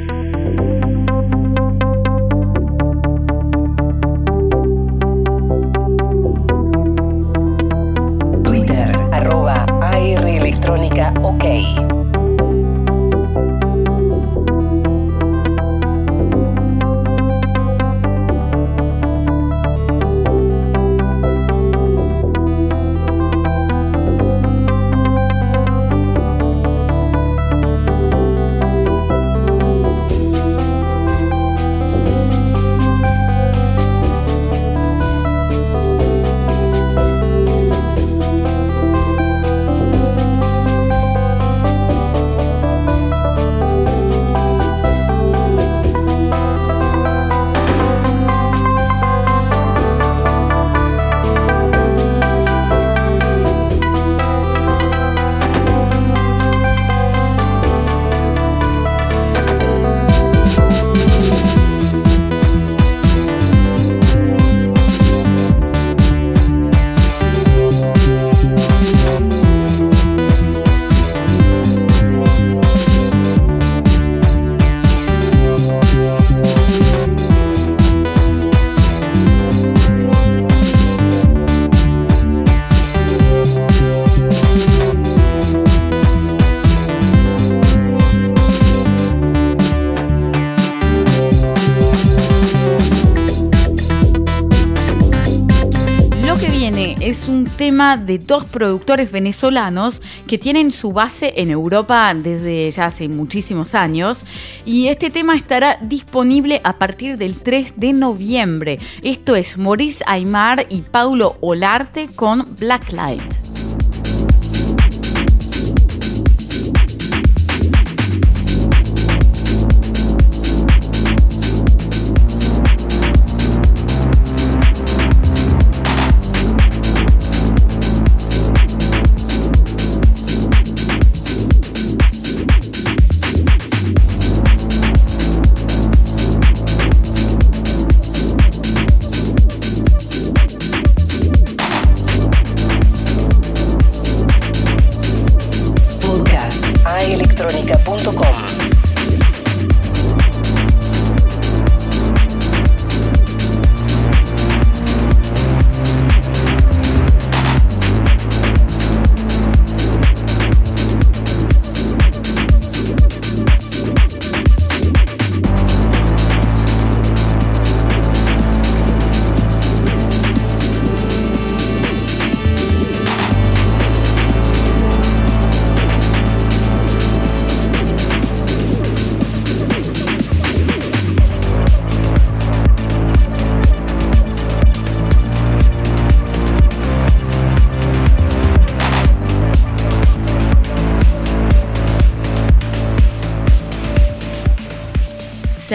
[97.76, 104.26] De dos productores venezolanos que tienen su base en Europa desde ya hace muchísimos años
[104.66, 108.80] y este tema estará disponible a partir del 3 de noviembre.
[109.04, 113.35] Esto es Maurice Aymar y Paulo Olarte con Blacklight.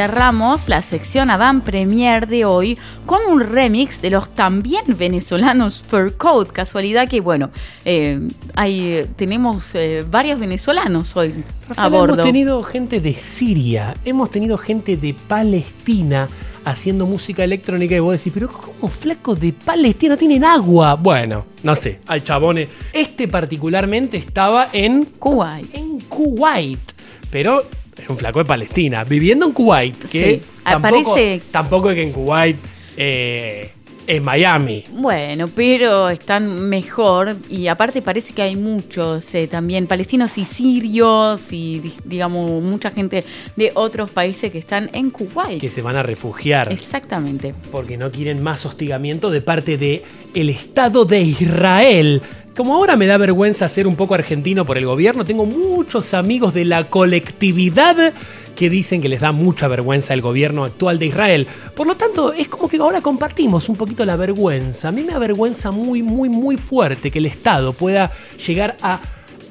[0.01, 6.17] Cerramos la sección Avant Premier de hoy con un remix de los también venezolanos Fur
[6.17, 6.53] Coat.
[6.53, 7.51] Casualidad que, bueno,
[7.85, 8.19] eh,
[8.55, 12.15] hay, tenemos eh, varios venezolanos hoy a Rafael, bordo.
[12.15, 16.29] Hemos tenido gente de Siria, hemos tenido gente de Palestina
[16.65, 20.95] haciendo música electrónica y vos decís, pero ¿cómo flaco de Palestina tienen agua?
[20.95, 22.71] Bueno, no sé, hay chabones.
[22.95, 25.75] Este particularmente estaba en Kuwait.
[25.75, 26.81] En Kuwait,
[27.31, 27.65] pero
[28.11, 32.13] un flaco de Palestina, viviendo en Kuwait, que Sí, tampoco, parece- tampoco es que en
[32.13, 32.57] Kuwait
[32.97, 33.71] eh,
[34.07, 34.83] es Miami.
[34.93, 41.53] Bueno, pero están mejor y aparte parece que hay muchos eh, también palestinos y sirios
[41.53, 45.61] y di- digamos mucha gente de otros países que están en Kuwait.
[45.61, 46.73] Que se van a refugiar.
[46.73, 47.55] Exactamente.
[47.71, 50.03] porque no quieren más hostigamiento de parte de
[50.35, 52.23] el Estado de Israel.
[52.57, 56.53] Como ahora me da vergüenza ser un poco argentino por el gobierno, tengo muchos amigos
[56.53, 58.13] de la colectividad
[58.57, 61.47] que dicen que les da mucha vergüenza el gobierno actual de Israel.
[61.77, 64.89] Por lo tanto, es como que ahora compartimos un poquito la vergüenza.
[64.89, 68.11] A mí me avergüenza muy, muy, muy fuerte que el Estado pueda
[68.47, 69.01] llegar a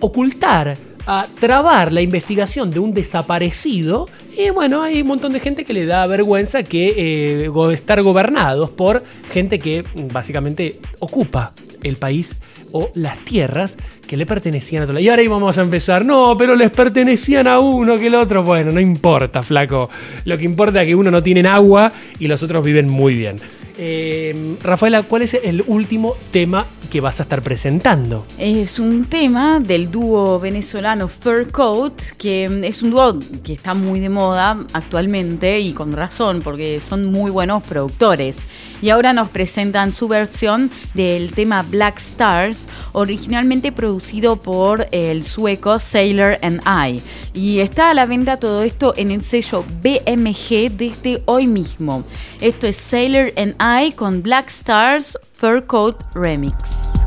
[0.02, 0.78] ocultar
[1.12, 4.08] a trabar la investigación de un desaparecido.
[4.38, 8.70] Y bueno, hay un montón de gente que le da vergüenza que eh, estar gobernados
[8.70, 9.04] por
[9.34, 12.36] gente que mm, básicamente ocupa el país
[12.72, 15.00] o las tierras que le pertenecían a otro.
[15.00, 18.44] Y ahora íbamos a empezar, no, pero les pertenecían a uno que el otro.
[18.44, 19.90] Bueno, no importa, flaco.
[20.26, 23.38] Lo que importa es que uno no tiene agua y los otros viven muy bien.
[23.82, 28.26] Eh, Rafaela, ¿cuál es el último tema que vas a estar presentando?
[28.38, 33.74] Es un tema del dúo venezolano Fur Coat, que mm, es un dúo que está
[33.76, 38.40] muy de moda actualmente y con razón, porque son muy buenos productores.
[38.82, 45.80] Y ahora nos presentan su versión del tema Black Stars, originalmente producido por el sueco
[45.80, 47.02] Sailor and I.
[47.34, 52.04] Y está a la venta todo esto en el sello BMG desde hoy mismo.
[52.42, 56.99] Esto es Sailor and I con Black Stars Fur Coat Remix.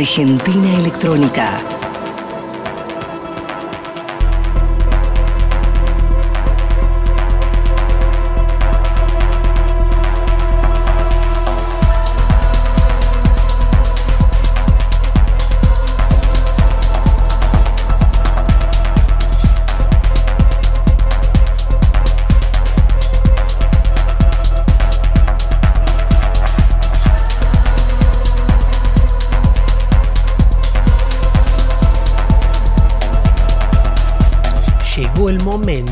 [0.00, 1.79] Argentina Electrónica.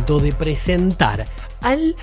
[0.09, 1.27] Momento de presentar
[1.61, 1.95] al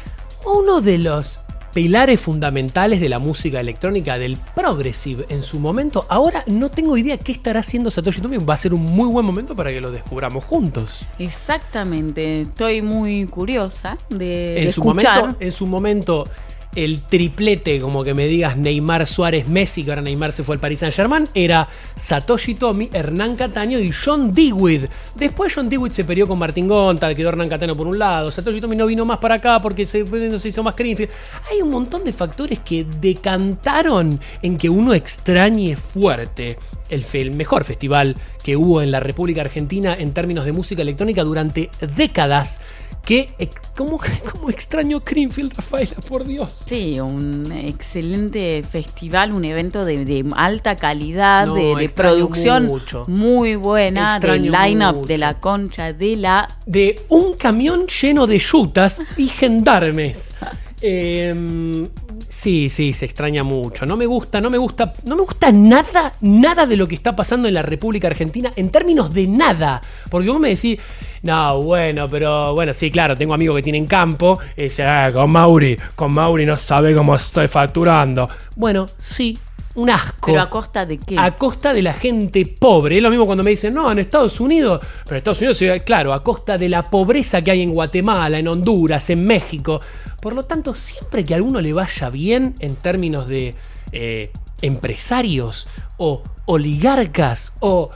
[0.46, 1.40] uno de los
[1.74, 6.06] pilares fundamentales de la música electrónica, del progressive en su momento.
[6.08, 8.38] Ahora no tengo idea qué estará haciendo Satoshi Tomi.
[8.38, 11.02] Va a ser un muy buen momento para que lo descubramos juntos.
[11.20, 15.20] Exactamente, estoy muy curiosa de, de En su, escuchar.
[15.22, 16.30] momento, en su momento,
[16.76, 20.60] el triplete, como que me digas Neymar Suárez Messi, que ahora Neymar se fue al
[20.60, 24.88] Paris Saint Germain, era Satoshi Tomi, Hernán Cataño y John Dewey.
[25.16, 28.32] Después John Dewey se peleó con Martín Gonta, quedó Hernán Cataño por un lado.
[28.32, 30.06] Satoshi Tomi no vino más para acá porque se,
[30.38, 31.12] se hizo más Greenfield.
[31.50, 36.58] Hay un montón de factores que decantaron en que uno extrañe fuerte
[36.90, 41.70] el mejor festival que hubo en la República Argentina en términos de música electrónica durante
[41.96, 42.60] décadas.
[43.06, 44.00] Que, eh, ¿cómo,
[44.32, 45.96] cómo extraño Greenfield, Rafaela?
[46.08, 46.64] Por Dios.
[46.68, 53.06] Sí, un excelente festival, un evento de, de alta calidad, No, de, producción mucho.
[53.08, 56.48] muy buena, del line-up de la concha de la...
[56.66, 60.32] de un camión lleno de yutas y gendarmes.
[60.88, 61.88] Eh,
[62.30, 63.88] sí, sí, se extraña mucho.
[63.88, 67.16] No me gusta, no me gusta, no me gusta nada, nada de lo que está
[67.16, 69.82] pasando en la República Argentina en términos de nada.
[70.12, 70.80] Porque vos me decís,
[71.24, 74.38] no, bueno, pero bueno, sí, claro, tengo amigos que tienen campo.
[74.56, 78.30] Y dicen, "Ah, con Mauri, con Mauri no sabe cómo estoy facturando.
[78.56, 79.40] Bueno, sí,
[79.76, 80.28] un asco.
[80.28, 81.18] Pero a costa de qué?
[81.18, 82.98] A costa de la gente pobre.
[82.98, 84.82] Es lo mismo cuando me dicen, no, en Estados Unidos.
[85.04, 88.48] Pero en Estados Unidos, claro, a costa de la pobreza que hay en Guatemala, en
[88.48, 89.82] Honduras, en México.
[90.22, 93.56] Por lo tanto, siempre que a alguno le vaya bien en términos de
[93.92, 95.68] eh, empresarios
[95.98, 97.92] o oligarcas o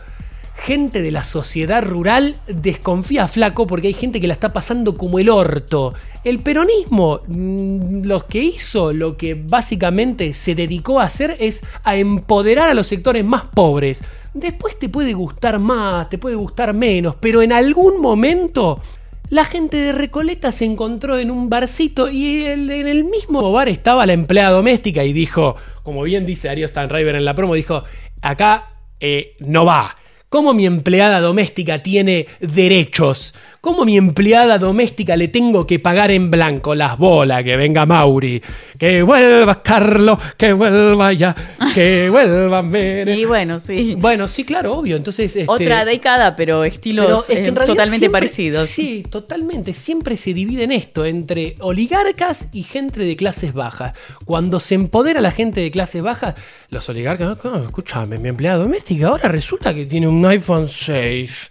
[0.60, 5.20] gente de la sociedad rural desconfía flaco porque hay gente que la está pasando como
[5.20, 5.94] el orto.
[6.24, 11.96] El peronismo, mm, lo que hizo, lo que básicamente se dedicó a hacer es a
[11.96, 14.04] empoderar a los sectores más pobres.
[14.34, 18.82] Después te puede gustar más, te puede gustar menos, pero en algún momento
[19.30, 24.06] la gente de Recoleta se encontró en un barcito y en el mismo bar estaba
[24.06, 27.84] la empleada doméstica y dijo, como bien dice Darío Stanriver en la promo, dijo,
[28.22, 28.68] acá
[29.00, 29.96] eh, no va.
[30.30, 33.34] ¿Cómo mi empleada doméstica tiene derechos?
[33.62, 37.44] ¿Cómo mi empleada doméstica le tengo que pagar en blanco las bolas?
[37.44, 38.42] Que venga Mauri,
[38.80, 41.36] que vuelva Carlos, que vuelva ya,
[41.74, 43.16] que vuelva Mere.
[43.18, 43.96] Y bueno, sí.
[43.98, 44.96] Bueno, sí, claro, obvio.
[44.96, 48.66] Entonces, este, Otra década, pero estilos pero es que eh, en totalmente siempre- parecidos.
[48.68, 49.74] Sí, totalmente.
[49.74, 53.92] Siempre se divide en esto, entre oligarcas y gente de clases bajas.
[54.24, 56.36] Cuando se empodera la gente de clases bajas,
[56.70, 61.50] los oligarcas, "Ah, escúchame, mi empleada doméstica ahora resulta que tiene un iPhone 6.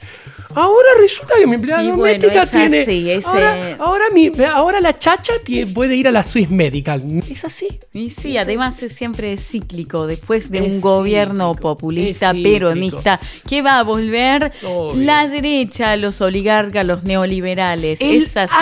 [0.54, 2.80] Ahora resulta que mi empleada Y bueno, tiene...
[2.82, 5.32] así, ahora, eh, ahora, mi, ahora la chacha
[5.74, 7.02] puede ir a la Swiss Medical.
[7.28, 7.68] Es así.
[7.92, 10.06] Y sí, además es siempre cíclico.
[10.06, 15.02] Después de Es un gobierno populista, peronista, que va a volver Obvio.
[15.02, 18.00] la derecha, los oligarcas, los neoliberales.
[18.00, 18.54] El es así.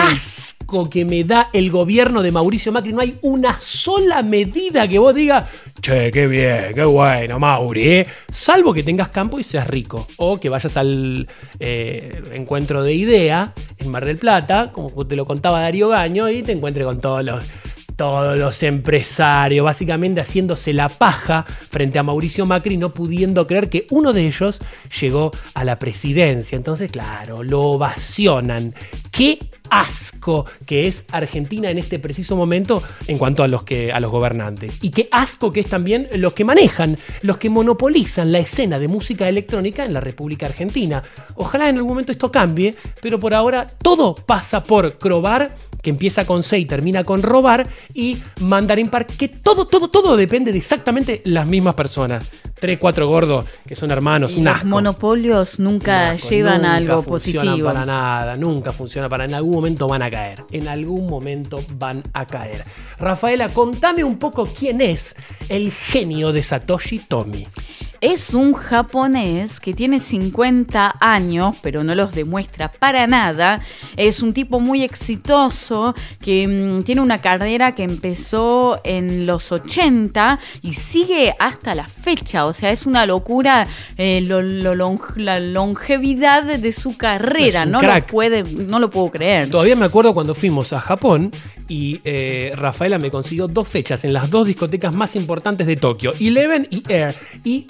[0.67, 2.93] asco que me da el gobierno de Mauricio Macri.
[2.93, 5.45] No hay una sola medida que vos digas,
[5.87, 8.07] che, qué bien, qué bueno, Mauri, ¿eh?".
[8.31, 10.05] Salvo que tengas campo y seas rico.
[10.17, 11.27] O que vayas al
[11.59, 16.43] eh, encuentro de idea en Mar del Plata, como te lo contaba Darío Gaño, y
[16.43, 17.41] te encuentres con todos los
[17.95, 23.87] todos los empresarios, básicamente haciéndose la paja frente a Mauricio Macri, no pudiendo creer que
[23.89, 24.61] uno de ellos
[25.01, 26.55] llegó a la presidencia.
[26.55, 28.71] Entonces, claro, lo ovacionan.
[29.11, 29.39] Qué
[29.69, 34.11] asco que es Argentina en este preciso momento en cuanto a los que a los
[34.11, 38.79] gobernantes y qué asco que es también los que manejan, los que monopolizan la escena
[38.79, 41.03] de música electrónica en la República Argentina.
[41.35, 45.51] Ojalá en algún momento esto cambie, pero por ahora todo pasa por Crobar
[45.81, 50.17] que empieza con C y termina con robar, y Mandarin Park, que todo, todo, todo
[50.17, 52.25] depende de exactamente las mismas personas.
[52.59, 54.67] Tres, cuatro gordos que son hermanos, Y un los asco.
[54.67, 57.65] monopolios nunca asco, llevan a algo positivo.
[57.65, 60.41] para nada, nunca funciona para En algún momento van a caer.
[60.51, 62.63] En algún momento van a caer.
[62.99, 65.15] Rafaela, contame un poco quién es
[65.49, 67.47] el genio de Satoshi Tomi.
[67.99, 73.59] Es un japonés que tiene 50 años, pero no los demuestra para nada.
[73.95, 80.37] Es un tipo muy exitoso que mm, tiene una carrera que empezó en los 80
[80.61, 82.45] y sigue hasta la fecha.
[82.47, 83.67] O sea, es una locura
[83.97, 87.65] eh, lo- lo long- la longevidad de su carrera.
[87.65, 89.49] No lo, puede, no lo puedo creer.
[89.49, 91.31] Todavía me acuerdo cuando fuimos a Japón
[91.69, 96.13] y eh, Rafaela me consiguió dos fechas en las dos discotecas más importantes de Tokio,
[96.19, 97.13] Eleven y Air.
[97.43, 97.67] Y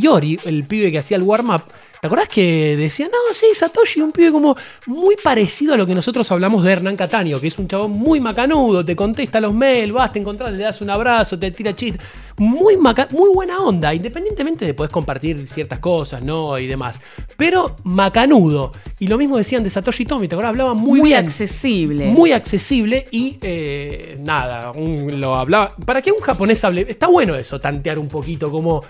[0.00, 1.62] Yori, el pibe que hacía el warm-up,
[2.04, 4.54] ¿te acordás que decía, no, sí, Satoshi, un pibe como
[4.88, 8.20] muy parecido a lo que nosotros hablamos de Hernán Cataño, que es un chabón muy
[8.20, 11.98] macanudo, te contesta los mails, vas, te encontrás, le das un abrazo, te tira chiste.
[12.36, 16.58] Muy, maca- muy buena onda, independientemente de poder compartir ciertas cosas, ¿no?
[16.58, 17.00] Y demás.
[17.38, 18.72] Pero macanudo.
[18.98, 20.50] Y lo mismo decían de Satoshi Tomi, ¿te acordás?
[20.50, 21.24] Hablaban muy, Muy bien.
[21.24, 22.06] accesible.
[22.10, 25.74] Muy accesible y eh, nada, un- lo hablaba.
[25.86, 28.82] Para que un japonés hable, está bueno eso, tantear un poquito, como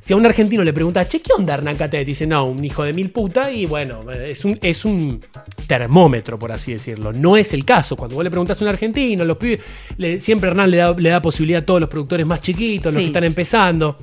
[0.00, 2.06] si a un argentino le preguntas, che, ¿qué onda Hernán Catet?
[2.06, 5.20] Dice, no, un hijo de mil puta y bueno, es un, es un
[5.66, 7.12] termómetro, por así decirlo.
[7.12, 7.96] No es el caso.
[7.96, 9.60] Cuando vos le preguntás a un argentino, los pibes,
[9.96, 13.00] le- siempre Hernán le da, le da posibilidad a todos los productores más chiquitos, los
[13.00, 13.96] que están empezando.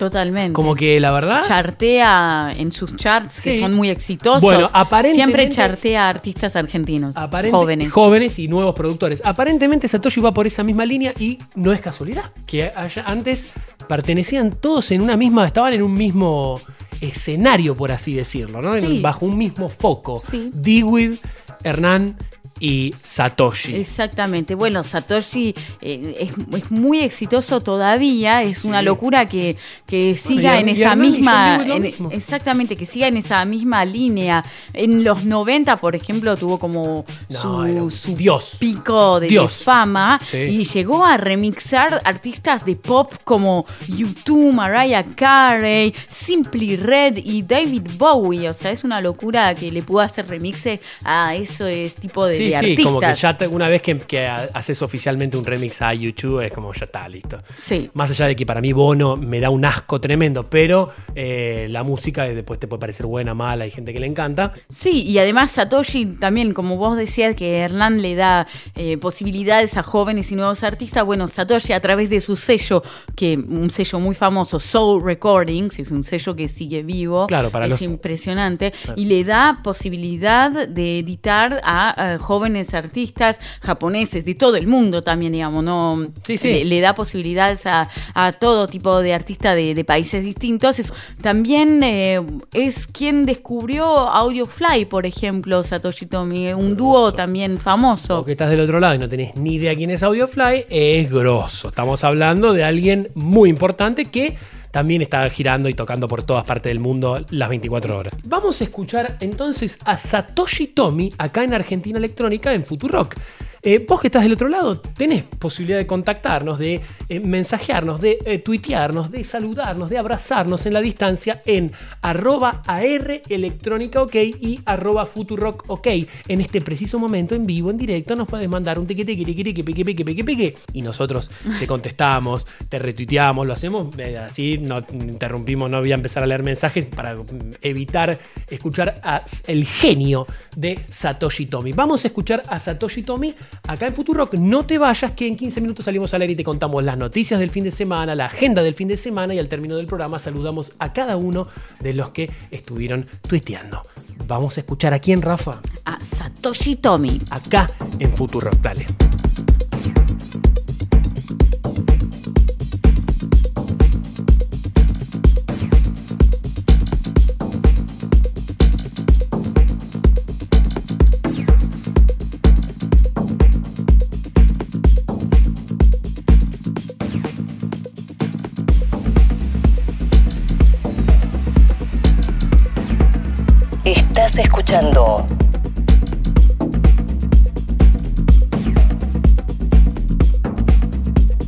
[0.00, 0.54] Totalmente.
[0.54, 1.42] Como que la verdad.
[1.46, 4.40] Chartea en sus charts, que son muy exitosos.
[4.40, 7.14] Bueno, aparentemente- Siempre chartea a artistas argentinos.
[7.50, 7.92] Jóvenes.
[7.92, 9.20] jóvenes y nuevos productores.
[9.26, 13.50] Aparentemente Satoshi va por esa misma línea y no es casualidad que haya- antes
[13.88, 16.58] pertenecían todos en una misma, estaban en un mismo
[17.02, 18.74] escenario, por así decirlo, ¿no?
[18.74, 20.22] En- bajo un mismo foco.
[20.30, 20.48] Sí.
[20.54, 21.20] Dewey,
[21.62, 22.16] Hernán
[22.60, 23.74] y Satoshi.
[23.76, 24.54] Exactamente.
[24.54, 28.42] Bueno, Satoshi eh, es, es muy exitoso todavía.
[28.42, 29.56] Es una locura que,
[29.86, 31.64] que siga en esa misma.
[31.66, 34.44] En- exactamente, que siga en esa misma línea.
[34.74, 38.56] En los 90, por ejemplo, tuvo como No, su, su Dios.
[38.60, 40.36] pico de, fama Sí.
[40.38, 47.82] y llegó a remixar artistas de pop como U2, Mariah Carey, Simply Red y David
[47.96, 48.48] Bowie.
[48.50, 52.44] O sea, es una locura que le pudo hacer remixes a ese tipo de, Sí,
[52.49, 52.84] de sí, artistas.
[52.86, 56.52] como que ya te- una vez que, que haces oficialmente un remix a YouTube es
[56.52, 57.38] como ya está, listo.
[57.54, 57.90] Sí.
[57.94, 61.82] Más allá de que para mí Bono me da un asco tremendo, pero eh, la
[61.82, 64.52] música después te puede parecer buena, mala, hay gente que le encanta.
[64.68, 69.82] Sí, y además Satoshi también, como vos decías, que Hernán le da eh, posibilidades a
[69.82, 71.04] jóvenes y nuevos artistas.
[71.04, 72.82] Bueno, Satoshi a través de su sello,
[73.16, 77.66] que un sello muy famoso, Soul Recordings, es un sello que sigue vivo, Claro, para
[77.66, 79.00] es los- impresionante, Claro.
[79.00, 82.39] y le da posibilidad de editar a, eh, jóvenes
[82.74, 86.48] artistas japoneses de todo el mundo también, digamos, no Sí, sí.
[86.48, 90.78] Le, le da posibilidades a, a todo tipo de artistas de, de países distintos.
[90.78, 92.20] Es- también eh,
[92.52, 98.20] es quien descubrió Audiofly, por ejemplo, Satoshi Tomi, un dúo también famoso.
[98.20, 101.10] O que estás del otro lado y no tenés ni idea quién es Audiofly, es
[101.10, 101.68] grosso.
[101.68, 104.36] Estamos hablando de alguien muy importante que
[104.70, 108.14] también está girando y tocando por todas partes del mundo las 24 horas.
[108.24, 113.16] Vamos a escuchar entonces a Satoshi Tomi acá en Argentina Electrónica en Futurock.
[113.62, 116.80] Eh, vos que estás del otro lado, tenés posibilidad de contactarnos, de
[117.10, 123.20] eh, mensajearnos, de eh, tuitearnos, de saludarnos, de abrazarnos en la distancia en arroba AR
[123.28, 125.88] Electrónica OK y arroba Futurock OK.
[126.28, 129.44] En este preciso momento, en vivo, en directo, nos puedes mandar un teque teque teque
[129.44, 134.56] teque peque peque peque peque y nosotros te contestamos, te retuiteamos, lo hacemos eh, así,
[134.56, 137.26] no interrumpimos, no voy a empezar a leer mensajes para mm,
[137.60, 141.72] evitar escuchar a el genio de Satoshi Tomi.
[141.72, 143.34] Vamos a escuchar a Satoshi Tomi
[143.66, 144.34] acá en Futurock.
[144.34, 147.40] No te vayas, que en 15 minutos salimos al aire y te contamos las noticias
[147.40, 150.18] del fin de semana, la agenda del fin de semana y al término del programa
[150.18, 151.48] saludamos a cada uno
[151.80, 153.82] de los que estuvieron tuiteando.
[154.26, 155.60] Vamos a escuchar a quién, Rafa.
[155.84, 157.18] A Satoshi Tomi.
[157.30, 157.66] Acá
[157.98, 158.54] en Futurock.
[158.56, 158.84] Dale.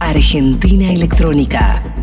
[0.01, 2.02] Argentina Electrónica.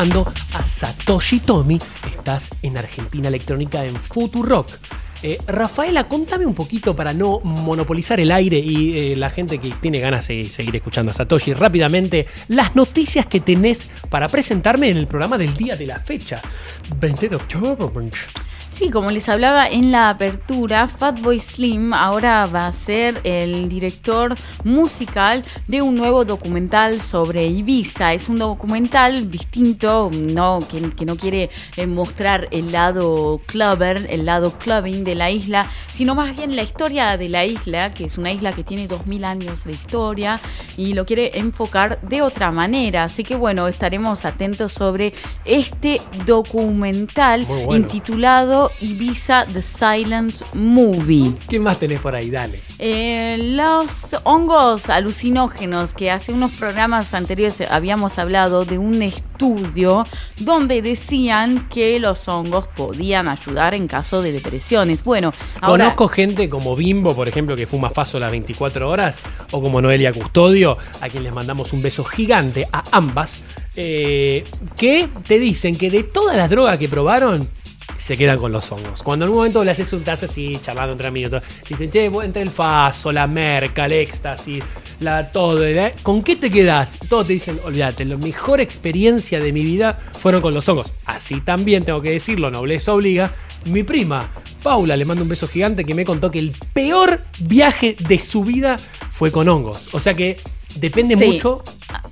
[0.00, 1.78] A Satoshi Tomi.
[2.06, 4.66] Estás en Argentina Electrónica en Futurock.
[5.22, 9.70] Eh, Rafaela, contame un poquito para no monopolizar el aire y eh, la gente que
[9.72, 14.96] tiene ganas de seguir escuchando a Satoshi rápidamente, las noticias que tenés para presentarme en
[14.96, 16.40] el programa del día de la fecha,
[16.98, 18.10] 20 de octubre.
[18.70, 24.34] Sí, como les hablaba en la apertura, Fatboy Slim ahora va a ser el director
[24.64, 28.14] musical de un nuevo documental sobre Ibiza.
[28.14, 34.26] Es un documental distinto, no, que, que no quiere eh, mostrar el lado clubber, el
[34.26, 38.18] lado clubbing de la isla, sino más bien la historia de la isla, que es
[38.18, 40.40] una isla que tiene 2000 años de historia
[40.76, 43.04] y lo quiere enfocar de otra manera.
[43.04, 45.12] Así que bueno, estaremos atentos sobre
[45.44, 47.76] este documental bueno.
[47.76, 51.34] intitulado Ibiza The Silent Movie.
[51.48, 52.30] ¿Qué más tenés por ahí?
[52.30, 52.62] Dale.
[52.78, 60.06] Eh, los hongos alucinógenos que hace unos programas anteriores habíamos hablado de un estudio
[60.40, 65.04] donde decían que los hongos podían ayudar en caso de depresiones.
[65.04, 69.18] Bueno, ahora Conozco gente como Bimbo, por ejemplo, que fuma faso las 24 horas,
[69.52, 73.42] o como Noelia Custodio, a quien les mandamos un beso gigante a ambas,
[73.76, 74.44] eh,
[74.76, 77.48] que te dicen que de todas las drogas que probaron,
[78.00, 79.02] se quedan con los hongos.
[79.02, 82.42] Cuando en un momento le haces un tazo así, charlando entre amigos, dicen, che, entre
[82.42, 84.64] el faso, la merca, el éxtasis,
[85.00, 85.60] la todo.
[86.02, 86.98] ¿con qué te quedás?
[87.08, 90.92] Todos te dicen, olvídate, la mejor experiencia de mi vida fueron con los hongos.
[91.04, 93.32] Así también tengo que decirlo, nobleza obliga.
[93.66, 94.30] Mi prima,
[94.62, 98.44] Paula, le mando un beso gigante que me contó que el peor viaje de su
[98.44, 98.76] vida
[99.10, 99.88] fue con hongos.
[99.92, 100.38] O sea que
[100.76, 101.26] depende Sí.
[101.26, 101.62] mucho.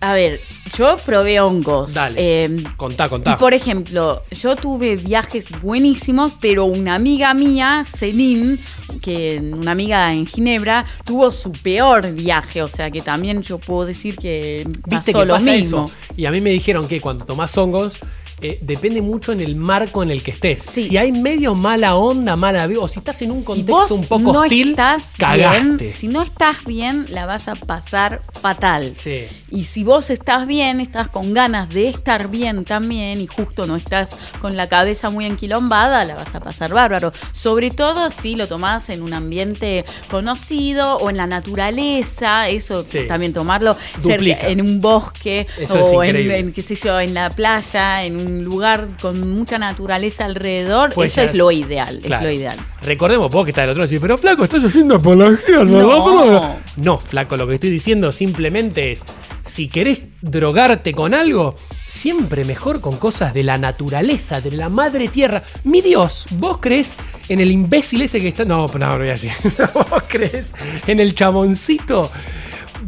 [0.01, 0.41] A ver,
[0.77, 1.95] yo probé hongos.
[1.95, 2.45] Dale.
[2.45, 3.37] Eh, Contá, y contá.
[3.37, 8.59] por ejemplo, yo tuve viajes buenísimos, pero una amiga mía, Celine,
[9.01, 12.63] que una amiga en Ginebra, tuvo su peor viaje.
[12.63, 15.85] O sea que también yo puedo decir que Viste pasó que lo pasa mismo.
[15.85, 15.95] eso.
[16.17, 17.99] Y a mí me dijeron que cuando tomás hongos,
[18.41, 20.63] eh, depende mucho en el marco en el que estés.
[20.63, 24.33] Si hay medio mala onda, mala vida, o si estás en un contexto un poco
[24.33, 25.77] no hostil, estás cagaste.
[25.85, 28.93] bien, si no estás bien, la vas a pasar fatal.
[28.95, 29.27] Sí.
[29.51, 33.77] Y si vos estás bien, estás con ganas de estar bien también y justo no
[33.77, 34.11] estás
[34.41, 37.13] con la cabeza muy enquilombada, la vas a pasar bárbaro.
[37.33, 43.01] Sobre todo si lo tomás en un ambiente conocido o en la naturaleza, eso Sí.
[43.09, 47.31] también tomarlo cerca, en un bosque Eso o en, en, qué sé yo, en la
[47.31, 52.27] playa, en un lugar con mucha naturaleza alrededor, Puede eso es lo ideal, Claro.
[52.27, 52.59] es lo ideal.
[52.83, 56.57] Recordemos, vos que estás del otro lado, decís, pero flaco, estás haciendo apología, No.
[56.77, 59.03] No, flaco, lo que estoy diciendo simplemente es,
[59.45, 61.57] si querés drogarte con algo,
[61.89, 65.43] siempre mejor con cosas de la naturaleza, de la madre tierra.
[65.65, 66.95] Mi Dios, ¿vos crees
[67.29, 68.45] en el imbécil ese que está...
[68.45, 69.33] No, no, no voy a decir.
[69.75, 70.53] ¿Vos crees
[70.87, 72.11] en el chaboncito?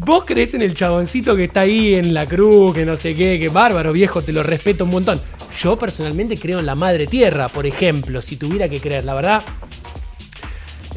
[0.03, 3.39] ¿Vos crees en el chaboncito que está ahí en la cruz, que no sé qué,
[3.39, 5.21] que bárbaro, viejo, te lo respeto un montón?
[5.61, 9.43] Yo personalmente creo en la madre tierra, por ejemplo, si tuviera que creer, la verdad,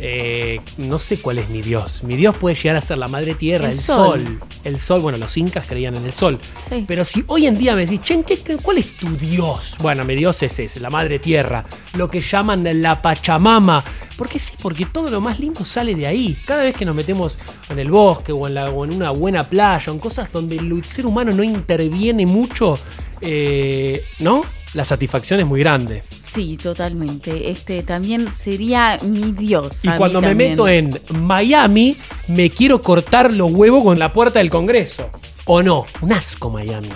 [0.05, 2.03] eh, no sé cuál es mi Dios.
[2.03, 4.23] Mi Dios puede llegar a ser la madre tierra, el, El sol.
[4.25, 4.39] sol.
[4.65, 6.39] El sol, bueno, los incas creían en el sol.
[6.69, 6.83] Sí.
[6.85, 9.75] Pero si hoy en día me decís, "Che, ¿qué- qué- ¿cuál es tu Dios?
[9.79, 11.63] Bueno, mi Dios es ese, la madre tierra.
[11.93, 13.81] Lo que llaman la Pachamama.
[14.17, 16.35] Porque sí, porque todo lo más lindo sale de ahí.
[16.45, 17.37] Cada vez que nos metemos
[17.69, 20.57] en el bosque o en, la- o en una buena playa, o en cosas donde
[20.57, 22.77] el ser humano no interviene mucho,
[23.21, 24.43] eh, ¿no?
[24.73, 26.03] La satisfacción es muy grande.
[26.33, 27.51] Sí, totalmente.
[27.51, 29.79] Este también sería mi Dios.
[29.83, 30.51] Y cuando me también.
[30.51, 30.89] meto en
[31.19, 31.95] Miami,
[32.27, 35.09] me quiero cortar los huevos con la puerta del Congreso.
[35.45, 35.85] ¿O no?
[36.01, 36.89] Un asco Miami.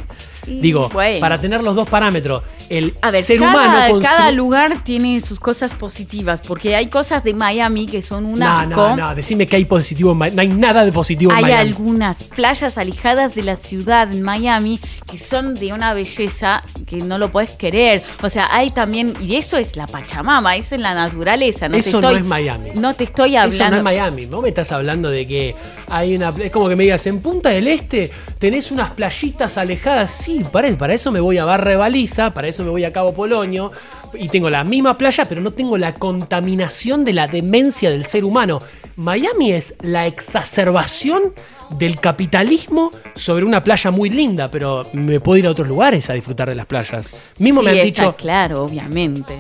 [0.48, 1.20] Y Digo, bueno.
[1.20, 5.20] para tener los dos parámetros, el A ver, ser cada, humano constru- cada lugar tiene
[5.22, 9.48] sus cosas positivas, porque hay cosas de Miami que son un No, no, no, decime
[9.48, 10.36] que hay positivo en Miami.
[10.36, 11.70] No hay nada de positivo en Hay Miami.
[11.70, 14.80] algunas playas alejadas de la ciudad en Miami
[15.10, 18.04] que son de una belleza que no lo puedes querer.
[18.22, 21.68] O sea, hay también, y eso es la Pachamama, es la naturaleza.
[21.70, 22.70] No te Eso no es Miami.
[22.76, 23.56] No te estoy hablando.
[23.56, 24.26] Eso no es Miami.
[24.26, 25.56] Vos me estás hablando de que
[25.88, 26.34] hay una.
[26.42, 30.12] Es como que me digas, en Punta del Este tenés unas playitas alejadas.
[30.12, 32.92] Sí, para, para eso me voy a Barra de Baliza, para eso me voy a
[32.94, 33.72] Cabo Polonio.
[34.14, 38.24] Y tengo la misma playa, pero no tengo la contaminación de la demencia del ser
[38.26, 38.60] humano.
[38.96, 41.34] Miami es la exacerbación
[41.72, 46.14] del capitalismo sobre una playa muy linda, pero me puedo ir a otros lugares a
[46.14, 47.14] disfrutar de las playas.
[47.38, 48.16] Mismo Sí, me han está dicho.
[48.18, 49.38] claro, obviamente.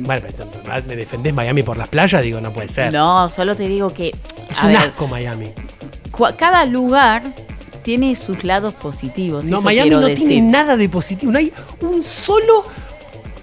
[0.00, 0.26] Bueno,
[0.62, 2.22] pero ¿me defendés Miami por las playas?
[2.22, 2.92] Digo, no puede ser.
[2.92, 4.08] No, solo te digo que
[4.50, 5.50] Es un ver, asco Miami.
[6.36, 7.22] cada lugar
[7.82, 9.44] tiene sus lados positivos.
[9.44, 10.28] No, Miami no decir.
[10.28, 11.32] tiene nada de positivo.
[11.32, 12.64] No hay un solo.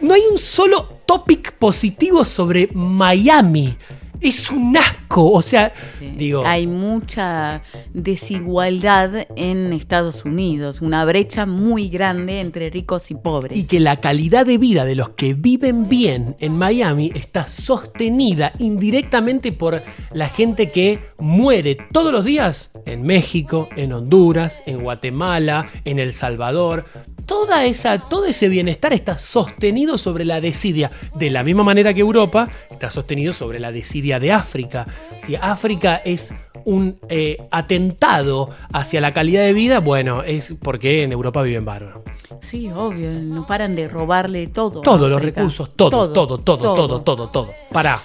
[0.01, 3.77] No hay un solo topic positivo sobre Miami.
[4.21, 5.31] Es un asco.
[5.31, 5.73] O sea,
[6.17, 6.43] digo.
[6.45, 7.61] Hay mucha
[7.93, 13.57] desigualdad en Estados Unidos, una brecha muy grande entre ricos y pobres.
[13.57, 18.51] Y que la calidad de vida de los que viven bien en Miami está sostenida
[18.59, 19.81] indirectamente por
[20.13, 26.13] la gente que muere todos los días en México, en Honduras, en Guatemala, en El
[26.13, 26.85] Salvador.
[27.27, 30.89] Toda esa, todo ese bienestar está sostenido sobre la desidia.
[31.13, 34.85] De la misma manera que Europa está sostenido sobre la desidia de África.
[35.21, 36.33] Si África es
[36.63, 42.01] un eh, atentado hacia la calidad de vida, bueno, es porque en Europa viven bárbaros.
[42.41, 44.79] Sí, obvio, no paran de robarle todo.
[44.79, 47.53] Todos los recursos, todo, todo, todo, todo, todo, todo.
[47.73, 48.01] Pará.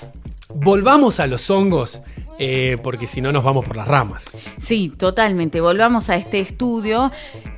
[0.55, 2.03] Volvamos a los hongos,
[2.39, 4.37] eh, porque si no nos vamos por las ramas.
[4.59, 5.61] Sí, totalmente.
[5.61, 7.11] Volvamos a este estudio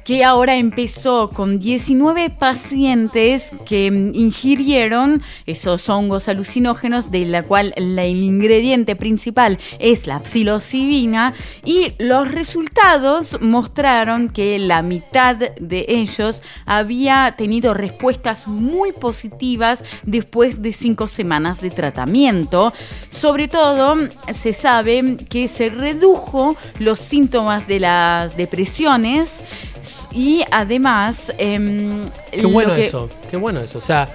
[0.04, 7.72] que ahora empezó con 19 pacientes que mm, ingirieron esos hongos alucinógenos, de la cual
[7.76, 16.42] el ingrediente principal es la psilocibina, y los resultados mostraron que la mitad de ellos
[16.66, 22.72] había tenido respuestas muy positivas después de cinco semanas de tratamiento.
[23.10, 23.96] Sobre todo,
[24.32, 29.42] se sabe que se redujo los síntomas de las depresiones
[30.12, 31.32] y además...
[31.38, 33.78] em, Qué bueno que- eso, qué bueno eso.
[33.78, 34.08] O sea,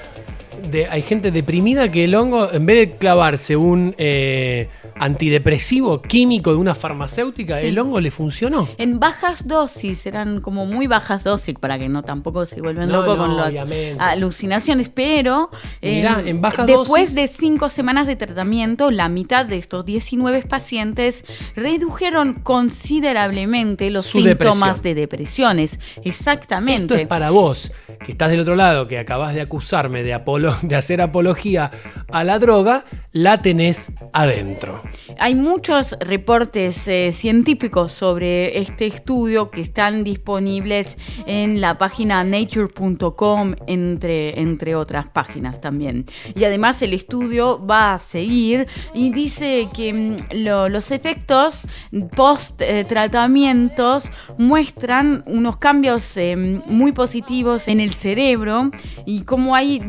[0.72, 6.52] de- hay gente deprimida que el hongo, en vez de clavarse un eh, antidepresivo químico
[6.52, 7.68] de una farmacéutica, Sí.
[7.68, 8.68] el hongo le funcionó.
[8.78, 13.02] En bajas dosis, eran como muy bajas dosis para que no tampoco se vuelvan No,
[13.02, 13.54] locos no, con las
[14.00, 15.50] alucinaciones, pero
[15.82, 19.86] eh, Mirá, en bajas después dosis- de cinco semanas de tratamiento, la mitad de estos
[19.86, 21.24] 19 pacientes
[21.56, 24.84] redujeron considerablemente los Su síntomas depresión.
[24.84, 25.80] de depresiones.
[26.04, 26.84] Exactamente.
[26.84, 27.72] Esto es para vos,
[28.04, 31.72] que estás del otro lado, que acabas de acusarme de apología de hacer apología
[32.12, 34.82] a la droga, la tenés adentro.
[35.18, 43.56] Hay muchos reportes eh, científicos sobre este estudio que están disponibles en la página nature.com,
[43.68, 46.06] entre, entre otras páginas también.
[46.36, 51.68] Y además el estudio va a seguir y dice que mm, lo- los efectos
[52.16, 54.06] post eh, tratamientos
[54.38, 56.36] muestran unos cambios eh,
[56.68, 58.72] muy positivos en el cerebro
[59.06, 59.80] y cómo hay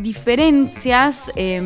[1.36, 1.60] eh,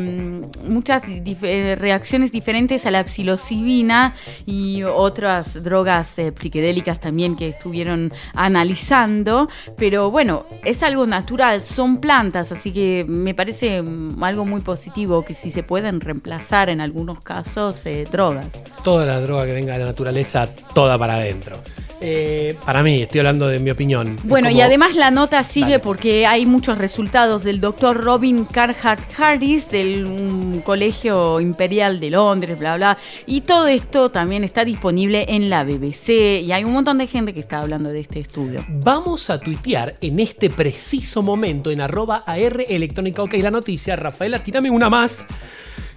[0.63, 4.13] muchas eh, reacciones diferentes a la psilocibina
[4.45, 11.97] y otras drogas eh, psicodélicas también que estuvieron analizando, pero bueno, es algo natural, son
[11.97, 16.81] plantas, así que me parece mm, algo muy positivo que si se pueden reemplazar en
[16.81, 18.47] algunos casos eh, drogas.
[18.83, 21.57] Toda la droga que venga de la naturaleza, toda para adentro.
[22.01, 24.17] Eh, para mí, estoy hablando de mi opinión.
[24.23, 29.69] Bueno, y además la nota sigue porque hay muchos resultados del doctor Robin Carhart Harris
[29.69, 32.97] del um, Colegio Imperial de Londres, bla, bla.
[33.25, 37.33] Y todo esto también está disponible en la BBC y hay un montón de gente
[37.33, 38.65] que está hablando de este estudio.
[38.67, 43.95] Vamos a tuitear en este preciso momento en arroba AR electrónica OK la noticia.
[43.95, 45.25] Rafaela, tírame una más.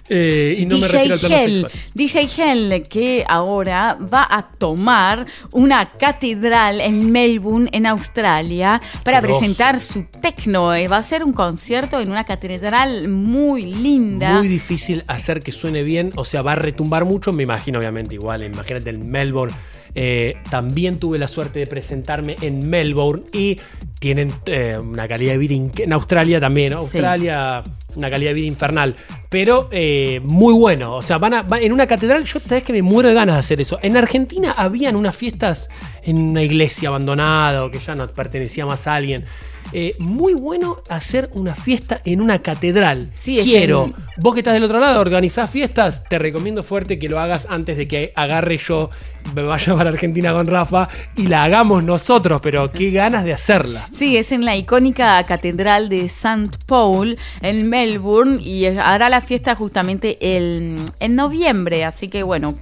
[0.09, 1.67] Eh, y no me refiero al plano Hell.
[1.93, 9.79] DJ Hell, que ahora va a tomar una catedral en Melbourne, en Australia, para presentar
[9.81, 10.73] su techno.
[10.73, 14.39] Eh, Va a ser un concierto en una catedral muy linda.
[14.39, 18.15] Muy difícil hacer que suene bien, o sea, va a retumbar mucho, me imagino, obviamente,
[18.15, 19.53] igual, imagínate en Melbourne.
[20.01, 23.59] Eh, también tuve la suerte de presentarme en Melbourne y
[23.99, 26.79] tienen eh, una calidad de vida en Australia también, ¿no?
[26.79, 27.61] Australia,
[27.97, 28.95] una calidad de vida infernal,
[29.27, 30.95] pero eh, muy bueno.
[30.95, 33.39] O sea, van, a, en una catedral, yo sabes que me muero de ganas de
[33.39, 33.77] hacer eso.
[33.81, 35.67] En Argentina habían unas fiestas
[36.03, 39.25] en una iglesia abandonada o que ya no pertenecía más a alguien.
[39.71, 43.11] Eh, muy bueno hacer una fiesta en una catedral.
[43.13, 43.85] Sí, es Quiero.
[43.85, 47.47] en- Vos que estás del otro lado, organizás fiestas, te recomiendo fuerte que lo hagas
[47.49, 48.89] antes de que agarre yo,
[49.33, 53.87] me vaya para Argentina con Rafa y la hagamos nosotros, pero qué ganas de hacerla.
[53.95, 56.49] Sí, es en la icónica catedral de St.
[56.65, 62.55] Paul en Melbourne y hará la fiesta justamente el, en noviembre, así que bueno,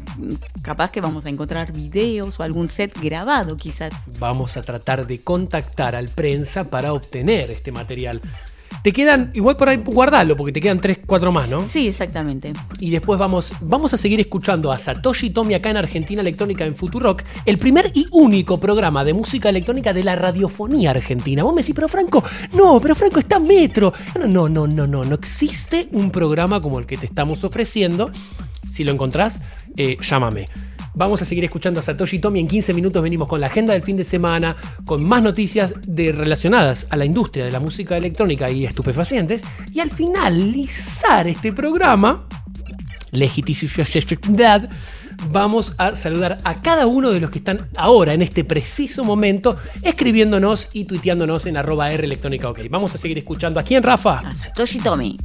[0.62, 3.94] capaz que vamos a encontrar videos o algún set grabado quizás.
[4.20, 8.22] Vamos a tratar de contactar al prensa para obtener este material.
[8.84, 11.68] Te quedan, igual por ahí guardalo, porque te quedan 3, 4 más, ¿no?
[11.68, 12.54] Sí, exactamente.
[12.80, 16.76] Y después vamos, vamos a seguir escuchando a Satoshi Tomi acá en Argentina Electrónica en
[16.76, 21.44] Futurock, el primer y único programa de música electrónica de la radiofonía argentina.
[21.44, 23.94] Vos me decís, pero Franco, no, pero Franco está metro.
[24.20, 28.12] No, no, no, no, no, no existe un programa como el que te estamos ofreciendo.
[28.70, 29.42] Si lo encontrás,
[29.76, 30.46] eh, llámame.
[30.98, 32.40] Vamos a seguir escuchando a Satoshi Tomi.
[32.40, 36.12] En 15 minutos venimos con la agenda del fin de semana, con más noticias de,
[36.12, 39.44] relacionadas a la industria de la música electrónica y estupefacientes.
[39.72, 42.28] Y al finalizar este programa,
[43.12, 44.72] legitimidad,
[45.30, 49.56] vamos a saludar a cada uno de los que están ahora, en este preciso momento,
[49.84, 52.62] escribiéndonos y tuiteándonos en arroba R electrónica OK.
[52.72, 53.60] Vamos a seguir escuchando.
[53.60, 54.18] ¿A quién, Rafa?
[54.28, 55.16] A Satoshi Tomi.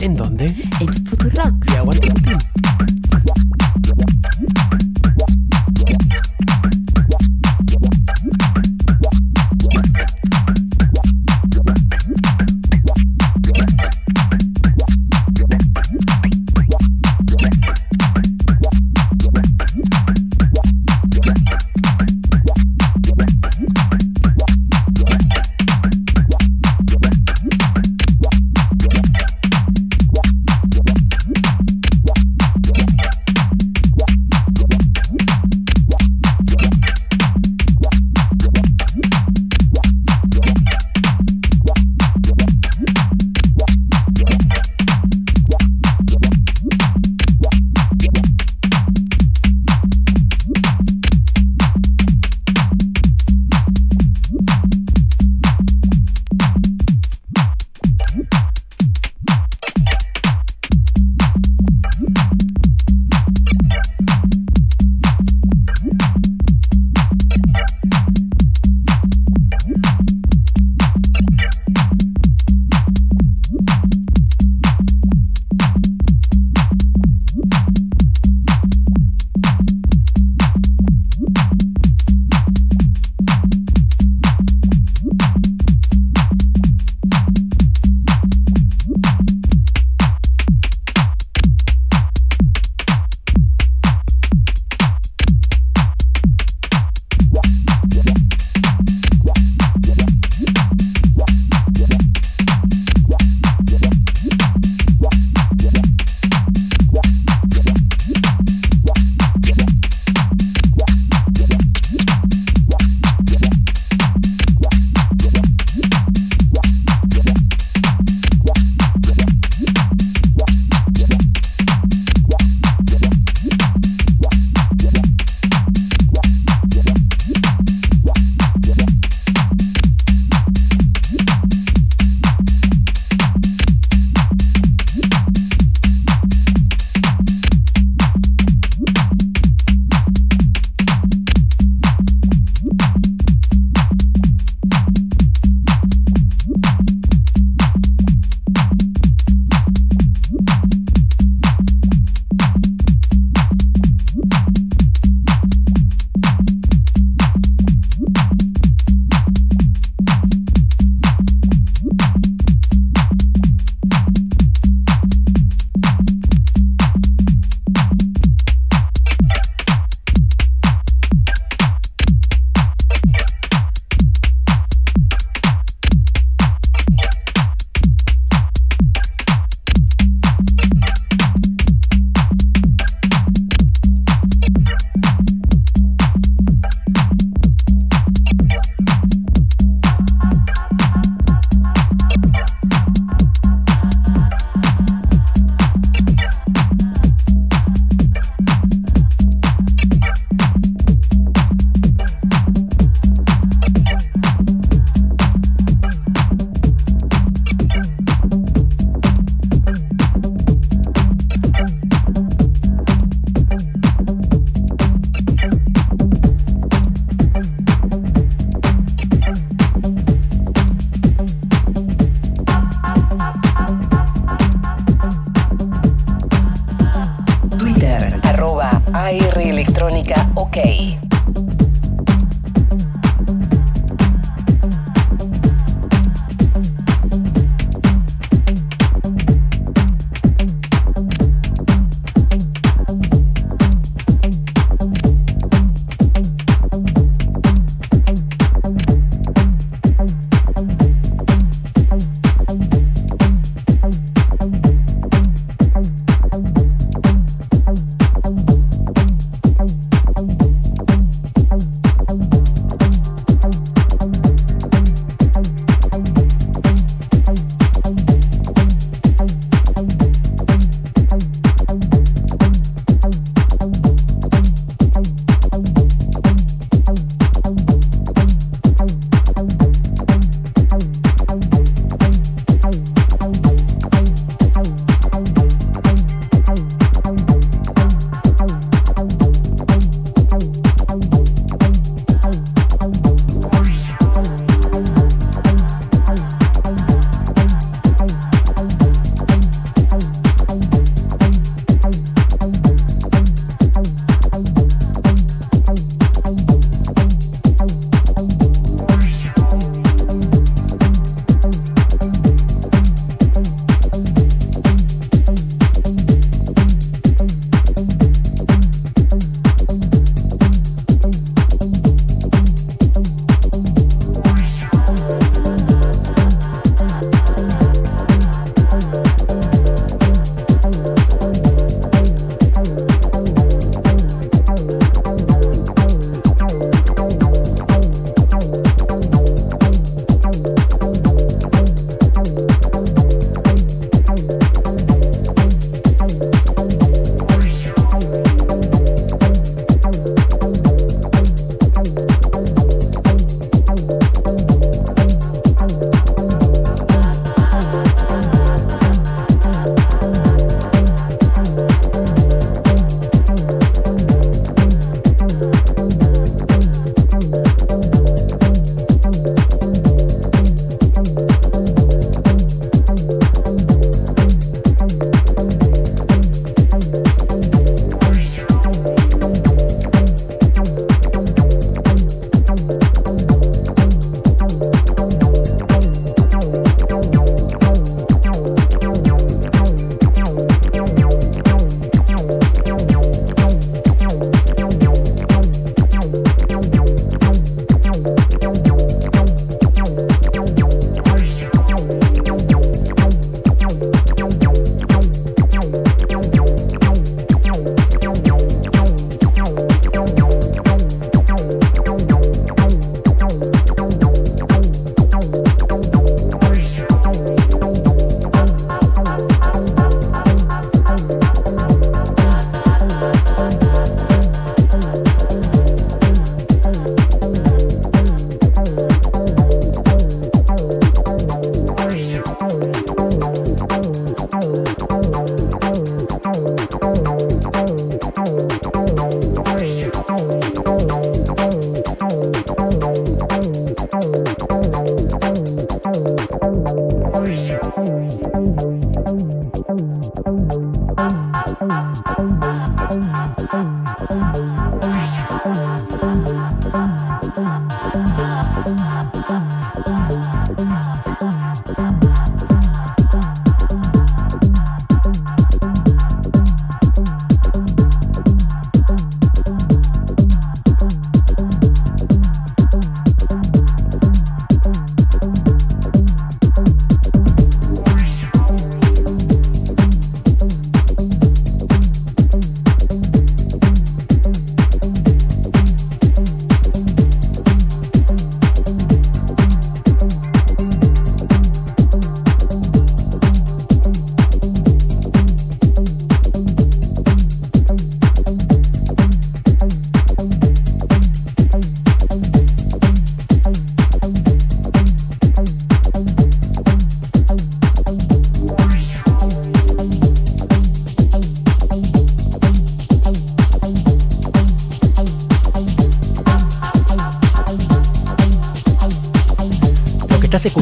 [0.00, 0.46] ¿En dónde?
[0.80, 1.54] En Futurock.
[1.70, 2.12] Y aguante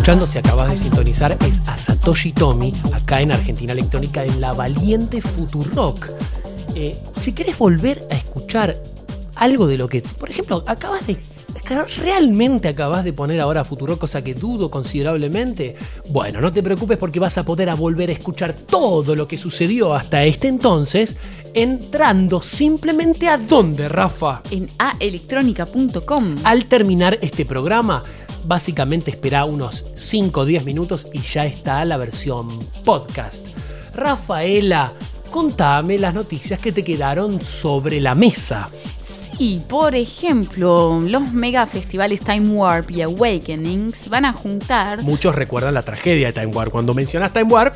[0.07, 4.53] escuchando, si acabas de sintonizar, es a Satoshi Tomi, acá en Argentina Electrónica, en la
[4.53, 6.11] valiente Futurock.
[6.77, 8.81] Eh, si querés volver a escuchar
[9.35, 11.19] algo de lo que, por ejemplo, acabas de
[11.97, 15.75] ¿Realmente acabas de poner ahora Futuro, cosa que dudo considerablemente?
[16.11, 19.37] Bueno, no te preocupes porque vas a poder a volver a escuchar todo lo que
[19.37, 21.17] sucedió hasta este entonces
[21.55, 24.43] entrando simplemente a dónde, Rafa?
[24.53, 26.37] En aelectronica.com.
[26.45, 28.05] Al terminar este programa,
[28.47, 33.47] básicamente espera unos 5 o 10 minutos y ya está la versión podcast.
[33.95, 34.93] Rafaela,
[35.31, 38.69] contame las noticias que te quedaron sobre la mesa.
[39.03, 45.03] Sí, por ejemplo, los mega festivales Time Warp y Awakenings van a juntar.
[45.03, 46.73] Muchos recuerdan la tragedia de Time Warp.
[46.73, 47.75] Cuando mencionas Time Warp,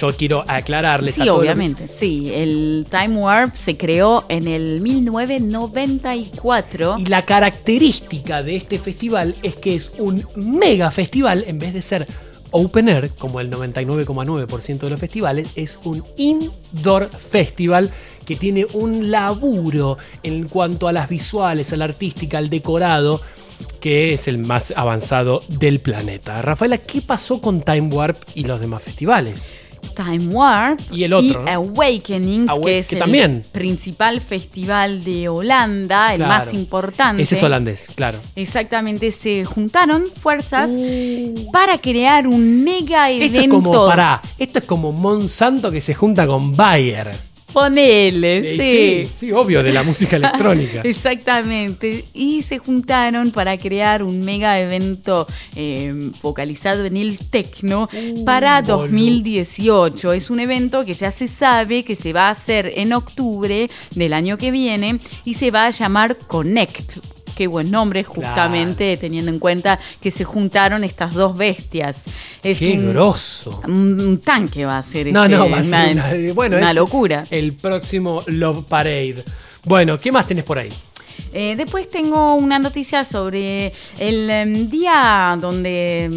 [0.00, 1.40] yo quiero aclararles sí, a todos.
[1.40, 2.32] obviamente, sí.
[2.34, 6.96] El Time Warp se creó en el 1994.
[6.98, 11.82] Y la característica de este festival es que es un mega festival en vez de
[11.82, 12.06] ser
[12.52, 17.90] open air, como el 99,9% de los festivales, es un indoor festival
[18.24, 23.20] que tiene un laburo en cuanto a las visuales, a la artística, al decorado,
[23.80, 26.40] que es el más avanzado del planeta.
[26.42, 29.52] Rafaela, ¿qué pasó con Time Warp y los demás festivales?
[29.94, 36.52] Time Warp y el otro Awakenings, que es el principal festival de Holanda, el más
[36.52, 37.22] importante.
[37.22, 38.18] Ese es holandés, claro.
[38.36, 41.50] Exactamente, se juntaron fuerzas uh.
[41.52, 43.26] para crear un mega evento.
[43.26, 47.29] Esto es como, pará, esto es como Monsanto que se junta con Bayer.
[47.52, 49.12] Ponele, sí.
[49.18, 49.32] sí.
[49.32, 50.82] obvio, de la música electrónica.
[50.82, 52.04] Exactamente.
[52.14, 58.62] Y se juntaron para crear un mega evento eh, focalizado en el techno uh, para
[58.62, 60.12] 2018.
[60.12, 64.12] Es un evento que ya se sabe que se va a hacer en octubre del
[64.12, 69.38] año que viene y se va a llamar Connect qué buen nombre, justamente teniendo en
[69.38, 72.02] cuenta que se juntaron estas dos bestias.
[72.42, 73.62] Es qué un, grosso.
[73.66, 75.10] Un, tanque va a ser.
[75.10, 77.26] No, no, va a ser una, bueno, una locura.
[77.30, 79.24] El próximo Love Parade.
[79.64, 80.68] Bueno, ¿qué más tenés por ahí?
[81.32, 86.08] Eh, después tengo una noticia sobre el em, día donde,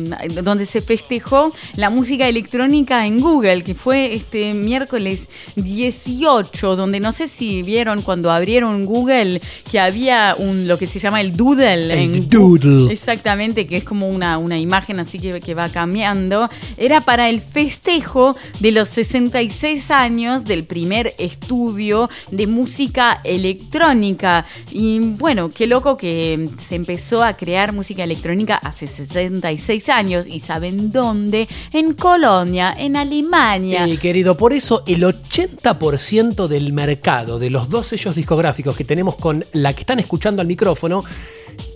[0.44, 7.12] donde se festejó la música electrónica en Google, que fue este miércoles 18, donde no
[7.12, 11.94] sé si vieron cuando abrieron Google que había un lo que se llama el doodle.
[11.94, 12.92] El en doodle.
[12.92, 16.50] Exactamente, que es como una, una imagen así que, que va cambiando.
[16.78, 24.46] Era para el festejo de los 66 años del primer estudio de música electrónica.
[24.72, 30.40] Y bueno, qué loco que se empezó a crear música electrónica hace 66 años y
[30.40, 31.48] ¿saben dónde?
[31.72, 33.86] En Colonia, en Alemania.
[33.86, 39.16] Sí, querido, por eso el 80% del mercado de los dos sellos discográficos que tenemos
[39.16, 41.04] con la que están escuchando al micrófono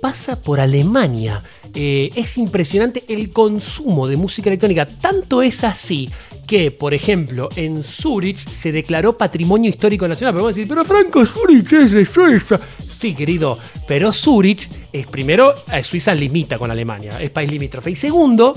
[0.01, 1.43] pasa por Alemania.
[1.73, 4.85] Eh, es impresionante el consumo de música electrónica.
[4.85, 6.09] Tanto es así
[6.47, 10.33] que, por ejemplo, en Zurich se declaró Patrimonio Histórico Nacional.
[10.33, 12.59] Pero vamos a decir, pero Franco, Zurich es de Suiza.
[12.87, 17.91] Sí, querido, pero Zurich es primero, eh, Suiza limita con Alemania, es país limítrofe.
[17.91, 18.55] Y segundo,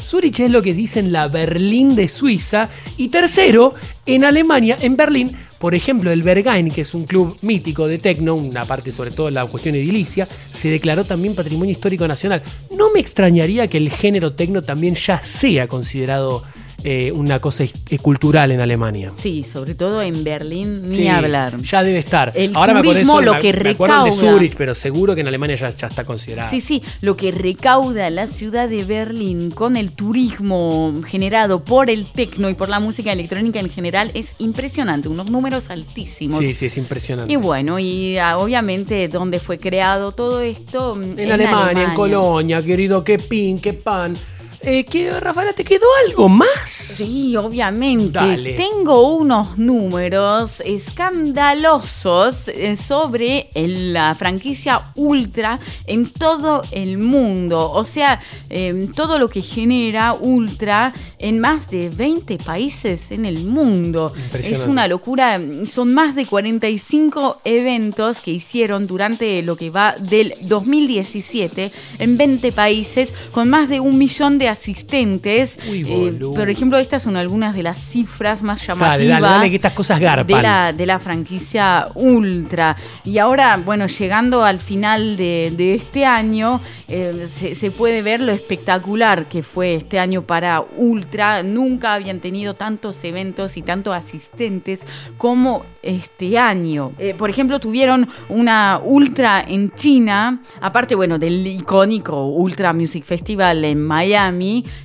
[0.00, 2.70] Zurich es lo que dicen la Berlín de Suiza.
[2.96, 3.74] Y tercero,
[4.06, 8.36] en Alemania, en Berlín, por ejemplo, el Berghain, que es un club mítico de techno,
[8.36, 12.42] una parte sobre todo la cuestión edilicia, se declaró también Patrimonio Histórico Nacional.
[12.70, 16.44] No me extrañaría que el género techno también ya sea considerado
[16.84, 17.64] eh, una cosa
[18.00, 19.10] cultural en Alemania.
[19.14, 21.58] Sí, sobre todo en Berlín, ni hablar.
[21.58, 22.32] Ya debe estar.
[22.34, 25.70] El Ahora turismo, me, lo que recauda, de Zurich, pero seguro que en Alemania ya,
[25.70, 26.50] ya, está considerado.
[26.50, 32.06] Sí, sí, lo que recauda la ciudad de Berlín con el turismo generado por el
[32.06, 36.38] tecno y por la música electrónica en general es impresionante, unos números altísimos.
[36.40, 37.32] Sí, sí, es impresionante.
[37.32, 41.00] Y bueno, y ah, obviamente dónde fue creado todo esto.
[41.00, 44.16] En, en Alemania, en Colonia, querido, qué pin, qué pan.
[44.64, 46.70] Eh, ¿qué, Rafaela, te quedó algo más?
[46.70, 48.20] Sí, obviamente.
[48.56, 55.58] Tengo unos números escandalosos eh, sobre la franquicia Ultra
[55.88, 57.72] en todo el mundo.
[57.72, 58.20] O sea,
[58.50, 64.12] em, todo lo que genera Ultra en más de 20 países en el mundo.
[64.32, 65.40] Es una locura.
[65.66, 72.52] Son más de 45 eventos que hicieron durante lo que va del 2017 en 20
[72.52, 75.58] países con más de un millón de asistentes.
[75.66, 80.36] Eh, por ejemplo, estas son algunas de las cifras más llamativas que estas cosas garpan.
[80.36, 82.76] De, la, de la franquicia Ultra.
[83.04, 88.32] Y ahora, bueno, llegando al final de, este año, eh, se, se, puede ver lo
[88.32, 91.42] espectacular que fue este año para Ultra.
[91.42, 94.80] Nunca habían tenido tantos eventos y tantos asistentes
[95.18, 96.92] como este año.
[96.98, 103.64] Eh, por ejemplo, tuvieron una Ultra en China, aparte, bueno, del icónico Ultra Music Festival
[103.64, 104.41] en Miami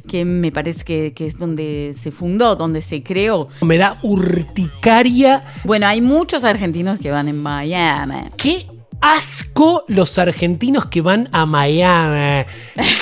[0.08, 3.50] que me parece que, es donde se fundó, donde se creó.
[3.62, 5.44] Me da urticaria.
[5.64, 8.30] Bueno, hay muchos argentinos que van en Miami.
[8.38, 8.68] ¿Qué
[9.02, 12.46] asco los argentinos que van a Miami.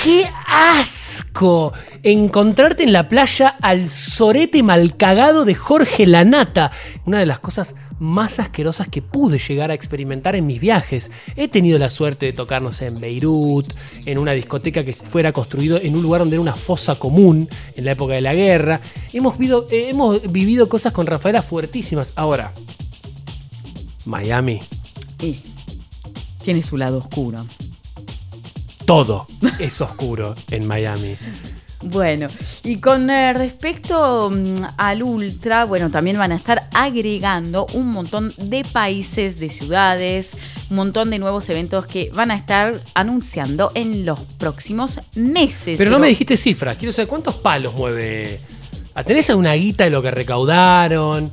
[0.02, 1.72] ¡Qué asco!
[2.02, 6.70] Encontrarte en la playa al sorete malcagado de Jorge Lanata.
[7.04, 11.10] Una de las cosas más asquerosas que pude llegar a experimentar en mis viajes.
[11.36, 13.72] He tenido la suerte de tocarnos en Beirut,
[14.04, 17.84] en una discoteca que fuera construido en un lugar donde era una fosa común en
[17.84, 18.80] la época de la guerra.
[19.12, 22.12] Hemos vivido, eh, hemos vivido cosas con Rafaela fuertísimas.
[22.16, 22.52] Ahora,
[24.04, 24.60] Miami.
[25.20, 25.40] Y
[26.44, 27.44] tiene su lado oscuro.
[28.84, 29.26] Todo
[29.58, 31.16] es oscuro en Miami.
[31.82, 32.28] Bueno,
[32.64, 38.32] y con eh, respecto mm, al Ultra, bueno, también van a estar agregando un montón
[38.38, 40.32] de países, de ciudades,
[40.70, 45.76] un montón de nuevos eventos que van a estar anunciando en los próximos meses.
[45.76, 46.76] Pero no me dijiste cifras.
[46.76, 48.40] Quiero saber cuántos palos mueve.
[48.94, 51.30] Ah, ¿Tenés alguna guita de lo que recaudaron?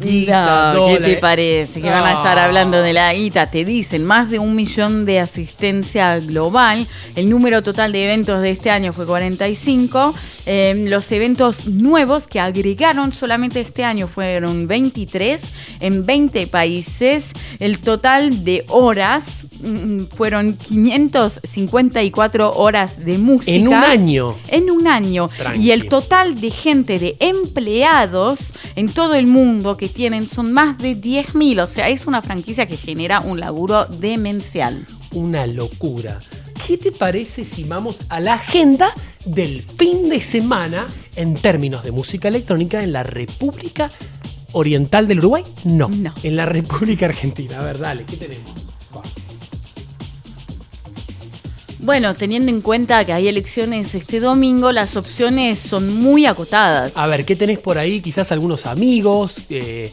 [0.00, 1.80] Guita, No, ¿qué te parece?
[1.80, 2.42] Que van a estar No.
[2.42, 3.50] hablando de la ITA.
[3.50, 6.86] Te dicen más de un millón de asistencia global.
[7.16, 10.14] El número total de eventos de este año fue 45.
[10.46, 15.40] Eh, los eventos nuevos que agregaron solamente este año fueron 23
[15.80, 17.30] en 20 países.
[17.60, 23.52] El total de horas mm, fueron 554 horas de música.
[23.52, 24.34] En un año.
[24.48, 25.28] En un año.
[25.28, 25.60] Tranqui.
[25.62, 30.78] Y el total de gente, de empleados en todo el mundo que tienen son más
[30.78, 31.62] de 10.000.
[31.62, 34.86] O sea, es una franquicia que genera un laburo demencial.
[35.12, 36.20] Una locura.
[36.66, 38.90] ¿Qué te parece si vamos a la agenda
[39.26, 40.86] del fin de semana
[41.16, 43.90] en términos de música electrónica en la República
[44.52, 45.44] Oriental del Uruguay?
[45.64, 45.90] No.
[46.22, 47.58] En la República Argentina.
[47.58, 48.63] A ver, dale, ¿qué tenemos?
[51.84, 56.92] Bueno, teniendo en cuenta que hay elecciones este domingo, las opciones son muy acotadas.
[56.94, 58.00] A ver, ¿qué tenés por ahí?
[58.00, 59.42] Quizás algunos amigos.
[59.50, 59.92] eh,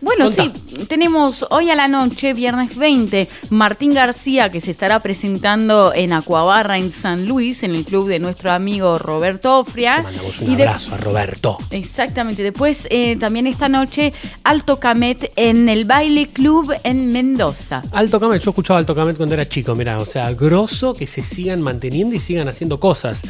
[0.00, 0.52] Bueno, sí,
[0.86, 6.76] tenemos hoy a la noche, viernes 20, Martín García, que se estará presentando en Acuabarra,
[6.78, 10.02] en San Luis, en el club de nuestro amigo Roberto Ofria.
[10.02, 11.58] Mandamos un Y de- abrazo a Roberto.
[11.70, 12.42] Exactamente.
[12.42, 14.12] Después, eh, también esta noche,
[14.42, 17.82] Alto Camet en el Baile Club en Mendoza.
[17.92, 21.22] Alto Camet, yo escuchaba Alto Camet cuando era chico, mirá, o sea, grosso que se
[21.22, 23.22] sigan manteniendo y sigan haciendo cosas.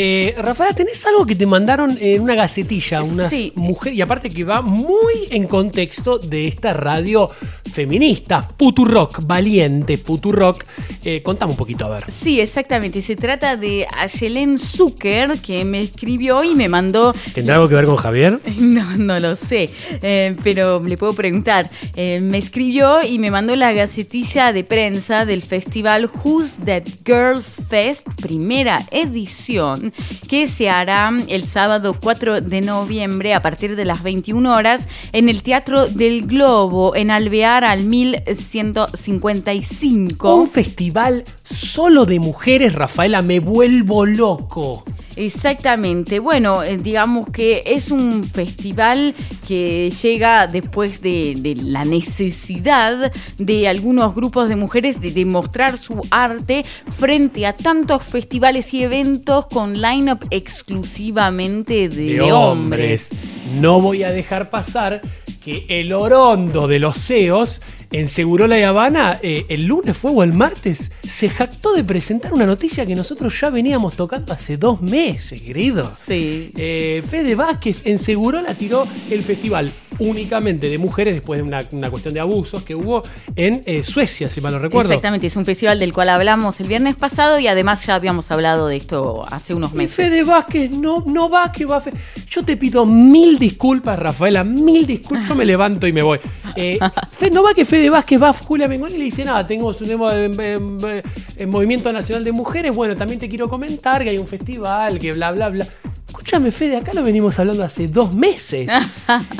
[0.00, 3.02] Eh, Rafaela, ¿tenés algo que te mandaron en una gacetilla?
[3.02, 3.52] Unas Sí.
[3.56, 7.28] mujeres, y aparte que va muy en contexto de esta radio
[7.72, 10.64] feminista, Futurock, valiente Futurock.
[11.04, 12.04] Eh, contame un poquito, a ver.
[12.10, 13.02] Sí, exactamente.
[13.02, 17.84] Se trata de Ayelen Zucker, que me escribió y me mandó ¿Tendrá algo que ver
[17.86, 18.40] con Javier?
[18.58, 19.70] No, no lo sé,
[20.02, 21.70] eh, pero le puedo preguntar.
[21.96, 27.42] Eh, me escribió y me mandó la gacetilla de prensa del festival Who's That Girl
[27.42, 29.87] Fest, primera edición,
[30.28, 35.28] que se hará el sábado 4 de noviembre a partir de las 21 horas en
[35.28, 40.34] el Teatro del Globo, en Alvear al 1155.
[40.34, 44.84] Un festival solo de mujeres, Rafaela, me vuelvo loco.
[45.18, 46.20] Exactamente.
[46.20, 49.14] Bueno, eh, digamos que es un festival
[49.46, 56.00] que llega después de, de la necesidad de algunos grupos de mujeres de demostrar su
[56.10, 56.64] arte
[56.98, 63.08] frente a tantos festivales y eventos con line-up exclusivamente de, de hombres.
[63.54, 65.00] No voy a dejar pasar
[65.48, 70.22] que el orondo de los CEOs en Segurola y Habana eh, el lunes fue o
[70.22, 74.82] el martes se jactó de presentar una noticia que nosotros ya veníamos tocando hace dos
[74.82, 75.90] meses, querido.
[76.06, 76.52] Sí.
[76.56, 81.90] Eh, Fede Vázquez en Segurola tiró el festival únicamente de mujeres después de una, una
[81.90, 83.02] cuestión de abusos que hubo
[83.34, 84.92] en eh, Suecia, si mal no recuerdo.
[84.92, 88.68] Exactamente, es un festival del cual hablamos el viernes pasado y además ya habíamos hablado
[88.68, 89.96] de esto hace unos Y meses.
[89.96, 91.82] Fede Vázquez no, no va, que va.
[92.28, 95.37] Yo te pido mil disculpas, Rafaela, mil disculpas.
[95.38, 96.18] Me levanto y me voy.
[96.56, 96.78] Eh,
[97.12, 99.68] Fe- no va que Fede Vázquez va a Julia Mengoni y le dice nada, tengo
[99.68, 101.02] un nuevo eh, eh,
[101.36, 102.74] eh, Movimiento Nacional de Mujeres.
[102.74, 105.68] Bueno, también te quiero comentar que hay un festival, que bla, bla, bla.
[106.18, 108.70] Escúchame, Fede, acá lo venimos hablando hace dos meses.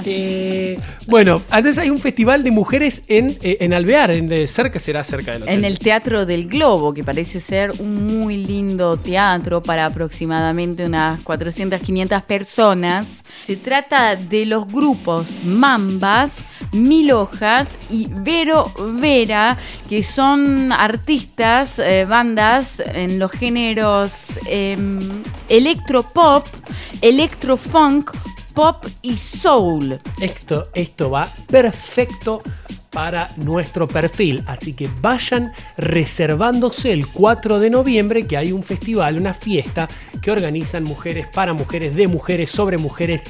[0.05, 4.79] Eh, bueno, antes hay un festival de mujeres en, eh, en Alvear, en de cerca
[4.79, 5.55] será cerca del hotel.
[5.55, 11.23] En el Teatro del Globo, que parece ser un muy lindo teatro para aproximadamente unas
[11.25, 13.23] 400, 500 personas.
[13.47, 16.33] Se trata de los grupos Mambas,
[16.73, 24.13] Mil Hojas y Vero Vera, que son artistas, eh, bandas en los géneros
[24.47, 24.99] em,
[25.49, 26.47] electropop,
[27.01, 28.11] electrofunk,
[28.55, 30.01] pop y soul.
[30.21, 32.43] Esto, esto va perfecto
[32.99, 34.43] para nuestro perfil.
[34.49, 39.87] Así que vayan reservándose el 4 de noviembre que hay un festival, una fiesta
[40.21, 43.23] que organizan mujeres para mujeres, de mujeres, sobre mujeres.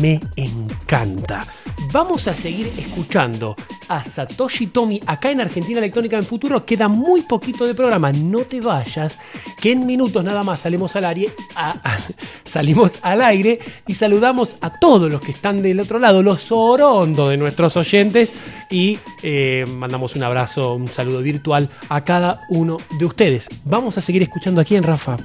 [0.00, 1.46] Me encanta.
[1.92, 3.54] Vamos a seguir escuchando
[3.88, 6.66] a Satoshi Tomi acá en Argentina Electrónica en Futuro.
[6.66, 9.20] Queda muy poquito de programa, no te vayas,
[9.60, 11.32] que en minutos nada más salimos al aire,
[12.44, 17.30] salimos al aire y saludamos a todos los que están del otro lado, los orondos
[17.30, 18.32] de nuestros oyentes
[18.70, 23.48] y eh, mandamos un abrazo, un saludo virtual a cada uno de ustedes.
[23.64, 25.16] Vamos a seguir escuchando aquí en Rafa,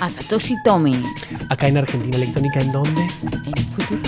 [0.00, 1.02] A Satoshi Tomi.
[1.48, 3.02] acá en Argentina Electrónica, ¿en dónde?
[3.02, 4.00] En Futuro.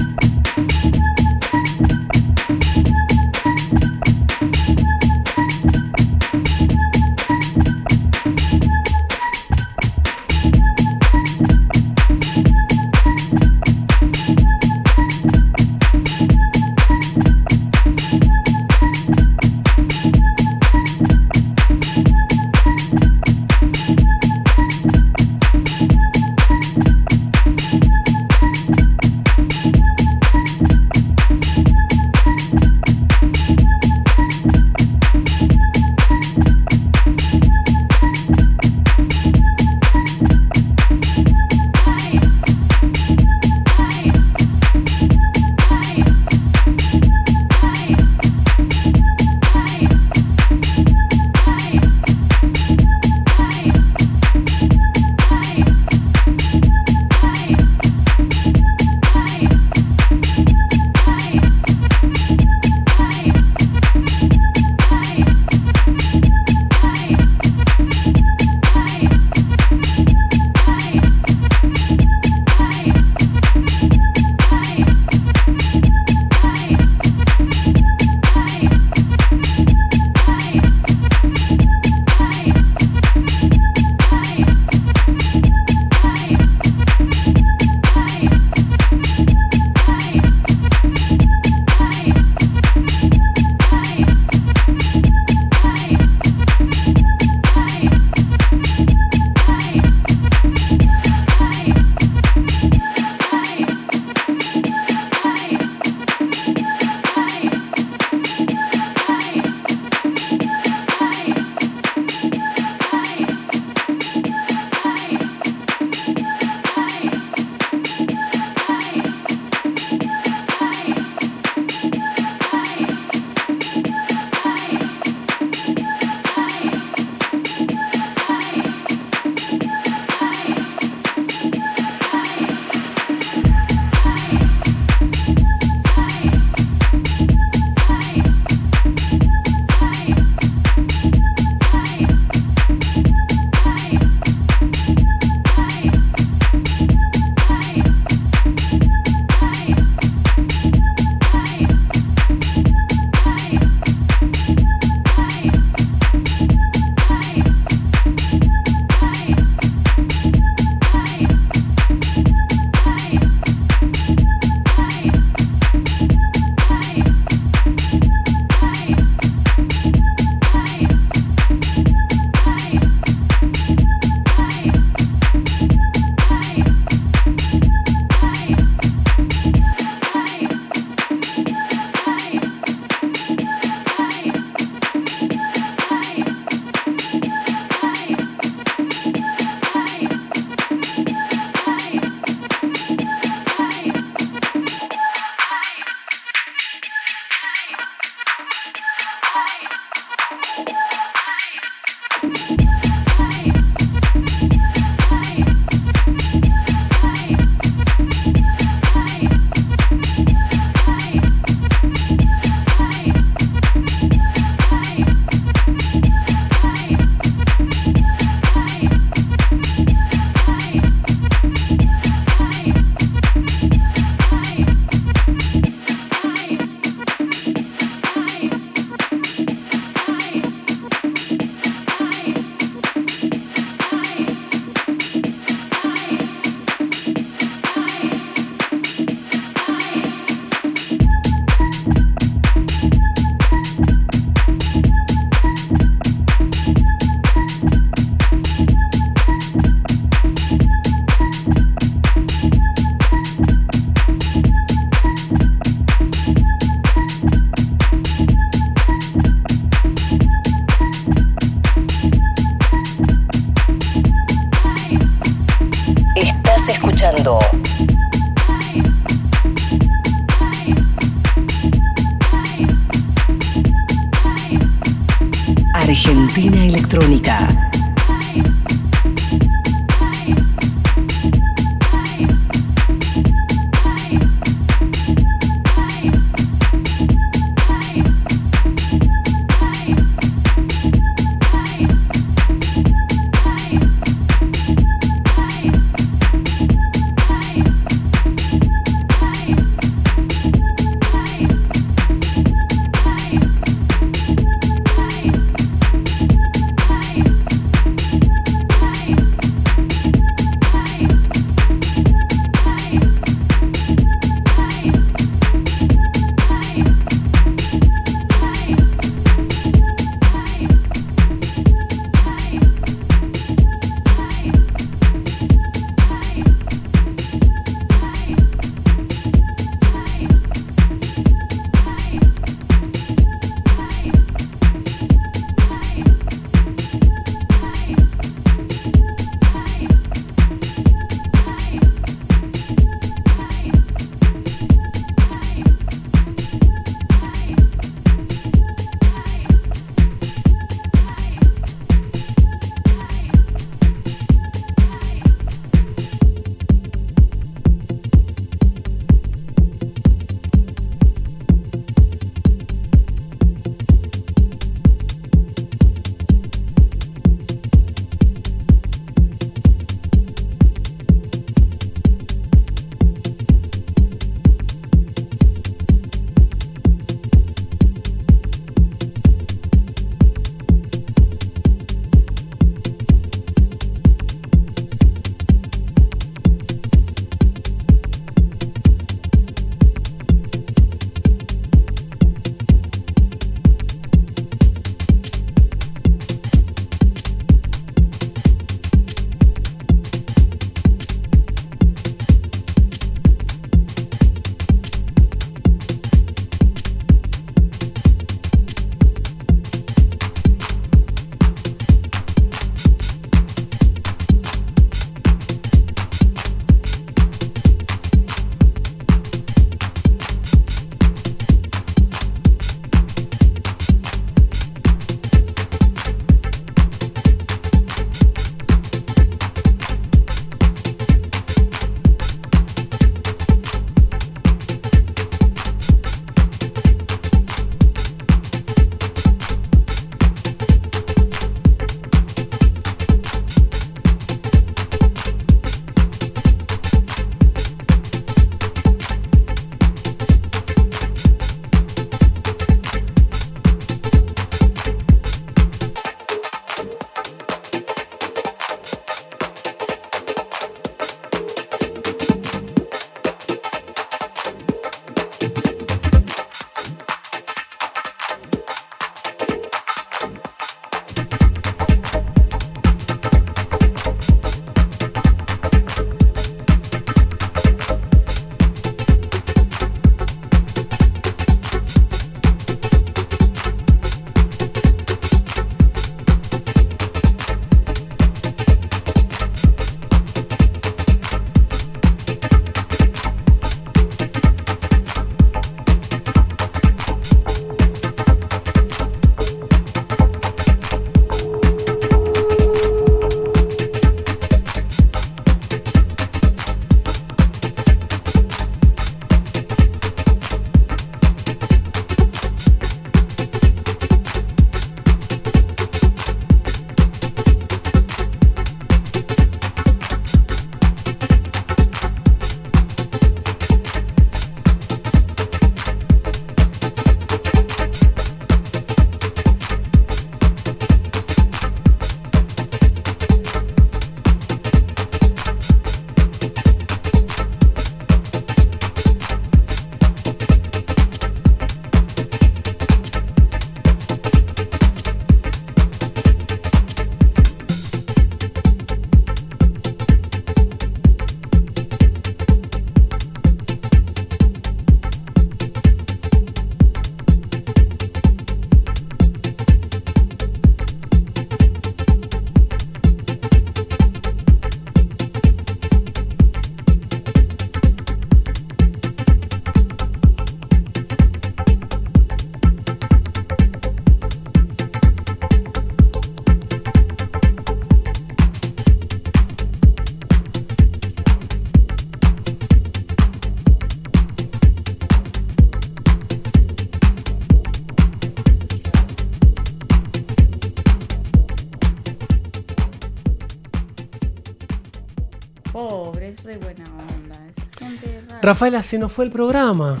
[596.46, 597.36] Re buena onda.
[597.56, 598.40] es gente rara.
[598.42, 600.00] Rafaela, se nos fue el programa.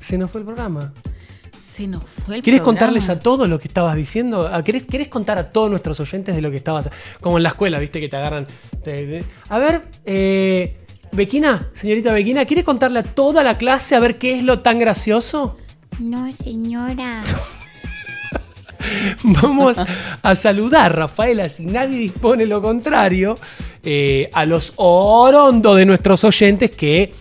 [0.00, 0.92] Se nos fue el programa.
[1.74, 2.64] Se nos fue el ¿Quieres programa.
[2.80, 4.46] contarles a todos lo que estabas diciendo?
[4.46, 6.90] ¿A- ¿Querés, querés contar a todos nuestros oyentes de lo que estabas...
[7.20, 8.46] Como en la escuela, viste, que te agarran...
[8.82, 10.78] te- te- A ver, eh,
[11.12, 14.78] Bequina, señorita Bequina, ¿quiere contarle a toda la clase a ver qué es lo tan
[14.80, 15.56] gracioso?
[15.98, 17.22] No, señora.
[19.24, 19.76] Vamos
[20.22, 23.36] a saludar, Rafaela, si nadie dispone lo contrario,
[23.84, 27.12] eh, a los orondos de nuestros oyentes que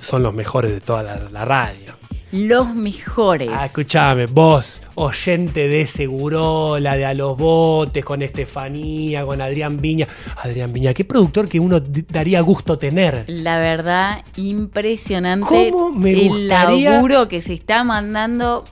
[0.00, 1.90] son los mejores de toda la, la radio.
[2.32, 3.48] Los mejores.
[3.52, 10.06] Ah, escuchame, vos, oyente de Segurola, de A los Botes, con Estefanía, con Adrián Viña.
[10.36, 13.24] Adrián Viña, qué productor que uno daría gusto tener.
[13.26, 18.64] La verdad, impresionante ¿Cómo me el gustaría- laburo que se está mandando.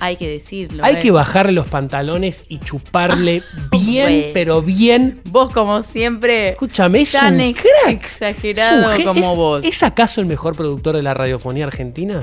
[0.00, 0.84] Hay que decirlo.
[0.84, 0.98] Hay ¿eh?
[0.98, 4.26] que bajarle los pantalones y chuparle bien, Bueno.
[4.34, 5.20] pero bien.
[5.30, 8.04] Vos, como siempre, Escúchame, es tan un ex- crack.
[8.04, 9.62] exagerado Es un ge- como vos.
[9.64, 12.22] ¿Es acaso el mejor productor de la radiofonía argentina?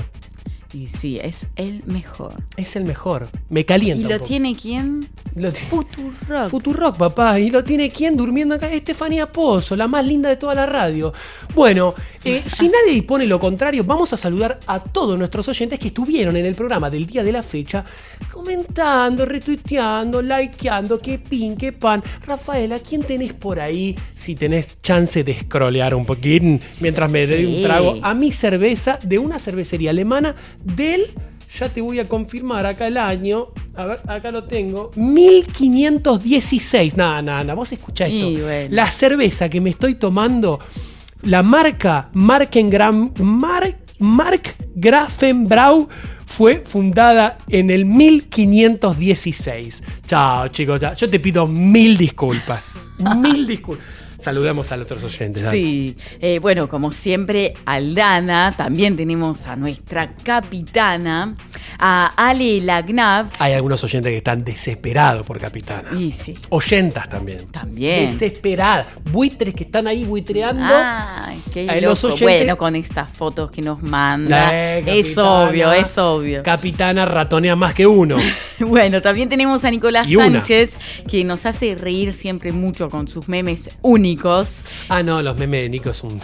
[0.74, 2.34] Y sí, es el mejor.
[2.56, 3.28] Es el mejor.
[3.50, 4.02] Me calienta.
[4.02, 4.28] ¿Y un lo poco.
[4.28, 5.02] tiene quién?
[5.36, 6.50] Lo Futurock.
[6.50, 7.40] Futurock, papá.
[7.40, 8.72] ¿Y lo tiene quién durmiendo acá?
[8.72, 11.14] Estefanía Pozo, la más linda de toda la radio.
[11.54, 11.94] Bueno,
[12.24, 16.36] eh, si nadie dispone lo contrario, vamos a saludar a todos nuestros oyentes que estuvieron
[16.38, 17.84] en el programa del día de la fecha,
[18.32, 22.04] comentando, retuiteando, likeando, qué pin, qué pan.
[22.26, 23.96] Rafaela, ¿quién tenés por ahí?
[24.16, 27.64] Si tenés chance de scrollear un poquín mientras me doy un Sí.
[27.64, 31.08] trago a mi cerveza de una cervecería alemana del
[31.60, 33.48] ya te voy a confirmar acá el año.
[33.76, 34.92] A ver, acá lo tengo.
[34.96, 36.96] 1516.
[36.96, 37.56] Nada, nada, nada.
[37.56, 38.30] Vos escuchá esto.
[38.30, 38.74] Y bueno.
[38.74, 40.60] La cerveza que me estoy tomando,
[41.24, 45.90] la marca Markengram, Mark, Mark Grafenbrau
[46.26, 49.84] fue fundada en el 1516.
[50.08, 50.80] Chao, chicos.
[50.80, 50.94] ya.
[50.94, 52.64] Yo te pido mil disculpas.
[53.18, 54.01] mil disculpas.
[54.24, 55.46] Saludemos a los otros oyentes.
[55.52, 61.36] Sí, eh, bueno, como siempre, Aldana, también tenemos a nuestra capitana,
[61.80, 63.28] a Ale Lagnav.
[63.40, 65.90] Hay algunos oyentes que están desesperados por Capitana.
[65.98, 66.38] Y sí.
[66.50, 67.48] Oyentas también.
[67.52, 68.12] También.
[68.12, 68.88] Desesperadas.
[69.12, 70.64] Buitres que están ahí buitreando.
[70.68, 71.88] Ay, qué A loco.
[71.88, 74.50] los oyentes- Bueno, con estas fotos que nos manda.
[74.54, 76.44] Eh, es obvio, es obvio.
[76.44, 78.18] Capitana ratonea más que uno.
[78.62, 80.08] Bueno, también tenemos a Nicolás.
[80.08, 80.76] Sánchez,
[81.10, 84.11] que nos hace reír siempre mucho con sus memes únicos.
[84.90, 86.20] Ah, no, los memes de Nico es un.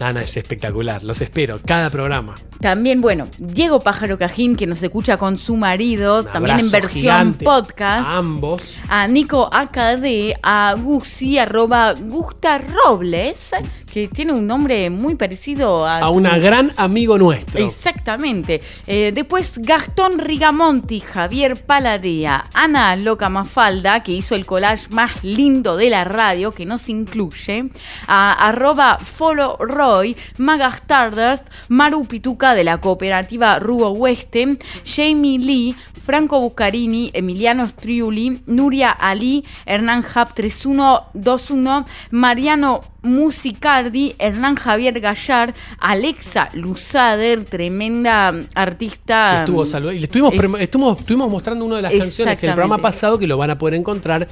[0.00, 1.04] Nana, es espectacular.
[1.04, 2.34] Los espero, cada programa.
[2.60, 8.08] También, bueno, Diego Pájaro Cajín, que nos escucha con su marido, también en versión podcast.
[8.08, 8.62] a ambos.
[8.88, 13.50] A Nico AKD, a Gusi, arroba Gusta Robles,
[13.92, 15.98] que tiene un nombre muy parecido a.
[15.98, 17.66] A tu- una gran amigo nuestro.
[17.66, 18.62] Exactamente.
[18.86, 25.76] Eh, después Gastón Rigamonti, Javier Paladea, Ana Loca Mafalda, que hizo el collage más lindo
[25.76, 27.68] de la radio, que nos incluye,
[28.06, 34.56] a arroba Follow Roy, Maga Stardust, Maru Pituca de la cooperativa Rubo Oeste,
[34.86, 44.98] Jamie Lee, Franco Buscarini, Emiliano Striuli, Nuria Ali, Hernán Hub 3121, Mariano Musicardi, Hernán Javier
[45.00, 49.40] Gallar, Alexa Luzader, tremenda artista.
[49.40, 52.54] Estuvo salud- y le estuvimos, Es- estuvimos, estuvimos mostrando una de las canciones en el
[52.54, 54.28] programa pasado que lo van a poder encontrar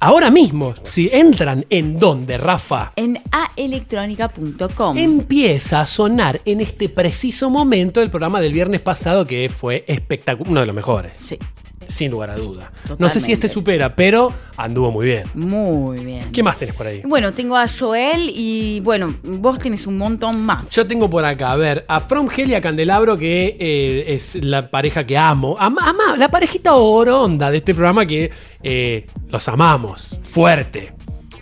[0.00, 0.74] ahora mismo.
[0.84, 2.92] Si entran en donde, Rafa.
[2.96, 4.96] En aelectronica.com.
[4.98, 10.50] Empieza a sonar en este preciso momento el programa del viernes pasado que fue espectacular,
[10.50, 11.18] uno de los mejores.
[11.18, 11.38] Sí.
[11.88, 12.72] Sin lugar a duda.
[12.98, 15.24] No sé si este supera, pero anduvo muy bien.
[15.34, 16.30] Muy bien.
[16.32, 17.02] ¿Qué más tenés por ahí?
[17.04, 20.70] Bueno, tengo a Joel y bueno, vos tenés un montón más.
[20.70, 24.36] Yo tengo por acá, a ver, a From Hell y a Candelabro, que eh, es
[24.42, 25.56] la pareja que amo.
[25.58, 28.30] Ama, ama- la parejita oronda de este programa que
[28.62, 30.16] eh, los amamos.
[30.22, 30.92] Fuerte,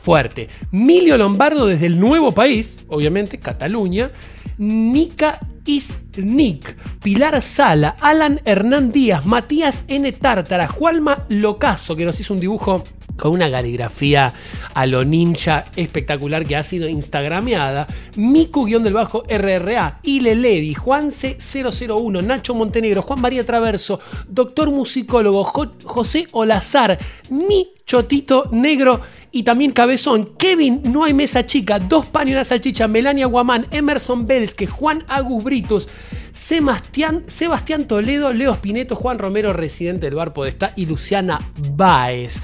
[0.03, 0.49] fuerte.
[0.73, 4.11] Milio Lombardo desde el nuevo país, obviamente, Cataluña.
[4.59, 10.11] Nika Isnik, Pilar Sala, Alan Hernán Díaz, Matías N.
[10.13, 12.83] Tártara, Juanma Locaso, que nos hizo un dibujo
[13.17, 14.33] con una caligrafía
[14.73, 17.87] a lo ninja espectacular que ha sido instagrameada.
[18.17, 26.27] Miku-del-bajo RRA, Ile Levi, Juanse 001, Nacho Montenegro, Juan María Traverso, Doctor Musicólogo, Jo- José
[26.33, 26.99] Olazar,
[27.29, 29.01] Mi Chotito Negro
[29.33, 33.67] y también Cabezón, Kevin No hay mesa chica, Dos pan y una salchicha, Melania Guamán,
[33.71, 35.89] Emerson Belske, Juan Agus Britus,
[36.33, 41.41] Sebastián, Sebastián Toledo, Leo Spineto, Juan Romero, residente del Bar Podestá y Luciana
[41.75, 42.41] Baez.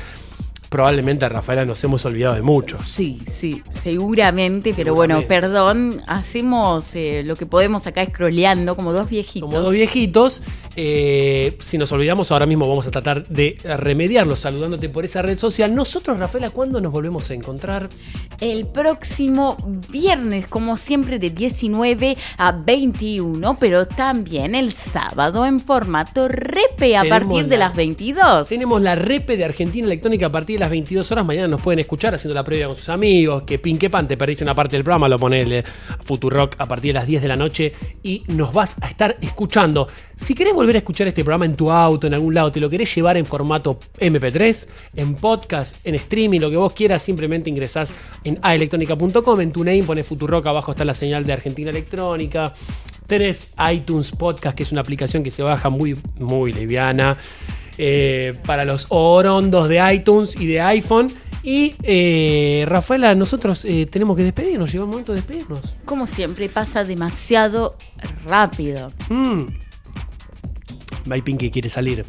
[0.69, 2.87] Probablemente, Rafaela, nos hemos olvidado de muchos.
[2.89, 9.09] Sí, sí, seguramente, pero bueno, perdón, hacemos eh, lo que podemos acá scrolleando como dos
[9.09, 9.49] viejitos.
[9.49, 10.43] Como dos viejitos,
[10.77, 15.39] eh, si nos olvidamos, ahora mismo vamos a tratar de remediarlo saludándote por esa red
[15.39, 15.75] social.
[15.75, 17.89] Nosotros, Rafaela, ¿cuándo nos volvemos a encontrar?
[18.41, 19.57] El próximo
[19.91, 27.03] viernes, como siempre, de 19 a 21, pero también el sábado en formato repe a
[27.03, 28.49] Tenemos partir de la- las 22.
[28.49, 31.25] Tenemos la repe de Argentina Electrónica a partir las 22 horas.
[31.27, 33.43] Mañana nos pueden escuchar haciendo la previa con sus amigos.
[33.43, 35.63] Que pin pan, te perdiste una parte del programa, lo ponele
[36.03, 37.73] Futurock a partir de las 10 de la noche
[38.03, 39.89] y nos vas a estar escuchando.
[40.15, 42.71] Si querés volver a escuchar este programa en tu auto, en algún lado, te lo
[42.71, 47.95] querés llevar en formato MP3, en podcast, en streaming, lo que vos quieras, simplemente ingresás
[48.25, 52.55] en aelectronica.com, en tu name pones Futurock, abajo está la señal de Argentina Electrónica.
[53.07, 57.17] Tenés iTunes Podcast, que es una aplicación que se baja muy, muy liviana
[57.79, 61.09] eh, para los orondos de iTunes y de iPhone.
[61.43, 65.61] Y eh, Rafaela, nosotros eh, tenemos que despedirnos, llegó el momento de despedirnos.
[65.85, 67.77] Como siempre, pasa demasiado
[68.25, 68.93] rápido.
[69.09, 69.45] Mm.
[71.25, 72.05] Pinky quiere salir,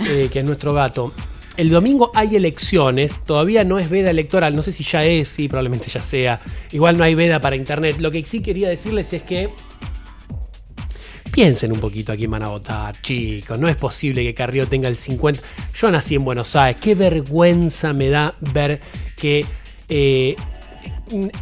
[0.00, 1.14] eh, que es nuestro gato.
[1.56, 5.48] El domingo hay elecciones, todavía no es veda electoral, no sé si ya es, sí,
[5.48, 6.40] probablemente ya sea.
[6.72, 7.96] Igual no hay veda para internet.
[8.00, 9.50] Lo que sí quería decirles es que
[11.34, 13.58] piensen un poquito a quién van a votar, chicos.
[13.58, 15.42] No es posible que Carrió tenga el 50.
[15.74, 18.80] Yo nací en Buenos Aires, qué vergüenza me da ver
[19.16, 19.44] que
[19.88, 20.36] eh,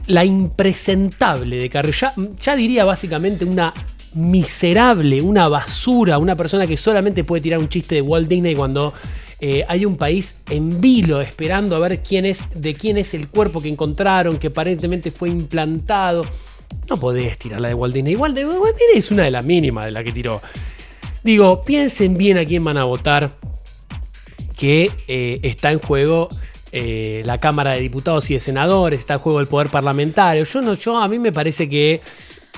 [0.07, 1.93] la impresentable de Carrió,
[2.41, 3.75] ya, diría básicamente una
[4.15, 8.95] miserable, una basura, una persona que solamente puede tirar un chiste de Walt Disney cuando
[9.41, 13.29] eh, hay un país en vilo esperando a ver quién es, de quién es el
[13.29, 16.25] cuerpo que encontraron, que aparentemente fue implantado.
[16.89, 17.97] No podés tirarla de Walt.
[17.97, 20.43] Igual de Walt es una de las mínimas de la que tiró.
[21.23, 23.31] Digo, piensen bien a quién van a votar,
[24.57, 26.29] que eh, está en juego
[26.73, 30.45] eh, la Cámara de Diputados y de Senadores, está en juego el poder parlamentario.
[30.45, 32.01] Yo no, yo a mí me parece que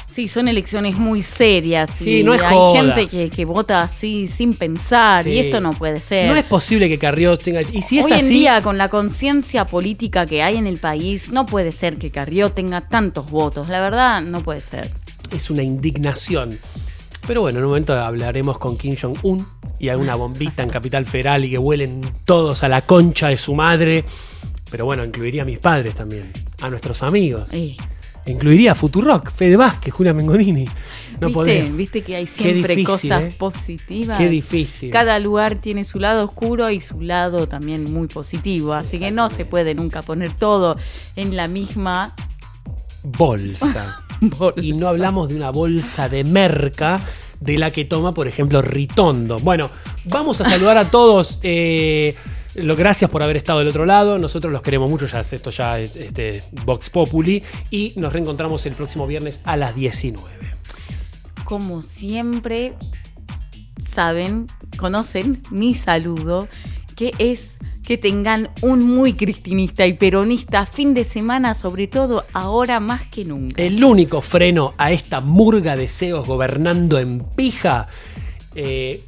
[0.06, 1.90] Sí, son elecciones muy serias.
[1.90, 2.80] Sí, y no es hay joda.
[2.94, 5.30] gente que, que vota así sin pensar Sí.
[5.30, 6.28] y esto no puede ser.
[6.28, 7.62] no es posible que Carrió tenga.
[7.62, 8.22] Y si es Hoy así.
[8.22, 12.10] en día, con la conciencia política que hay en el país, no puede ser que
[12.10, 13.68] Carrió tenga tantos votos.
[13.68, 14.92] La verdad, no puede ser.
[15.32, 16.58] es una indignación.
[17.26, 19.44] Pero bueno, en un momento hablaremos con Kim Jong-un
[19.80, 23.54] y alguna bombita en Capital Federal y que vuelen todos a la concha de su
[23.54, 24.04] madre.
[24.70, 26.30] Pero bueno, incluiría a mis padres también,
[26.60, 27.48] a nuestros amigos.
[28.26, 30.66] Incluiría Futurock, Fede Vázquez, Julia Mengonini.
[31.20, 31.62] No ¿Viste?
[31.70, 33.36] Viste que hay siempre difícil, cosas ¿eh?
[33.38, 34.18] positivas.
[34.18, 34.90] Qué difícil.
[34.90, 38.72] Cada lugar tiene su lado oscuro y su lado también muy positivo.
[38.72, 40.76] Así que no se puede nunca poner todo
[41.16, 42.14] en la misma
[43.02, 44.00] bolsa.
[44.56, 46.98] Y no hablamos de una bolsa de merca
[47.40, 49.38] de la que toma, por ejemplo, Ritondo.
[49.38, 49.68] Bueno,
[50.04, 51.40] vamos a saludar a todos.
[51.42, 52.14] eh,
[52.54, 54.18] lo, gracias por haber estado del otro lado.
[54.18, 55.06] Nosotros los queremos mucho.
[55.06, 57.42] Ya esto ya es este, Vox Populi.
[57.70, 60.28] Y nos reencontramos el próximo viernes a las 19.
[61.44, 62.72] como siempre,
[63.86, 64.46] saben,
[64.78, 66.48] conocen mi saludo,
[66.96, 72.80] que es que tengan un muy cristinista y peronista fin de semana, sobre todo ahora
[72.80, 73.62] más que nunca.
[73.62, 77.88] El único freno a esta murga de CEOs gobernando en pija,
[78.54, 79.04] eh,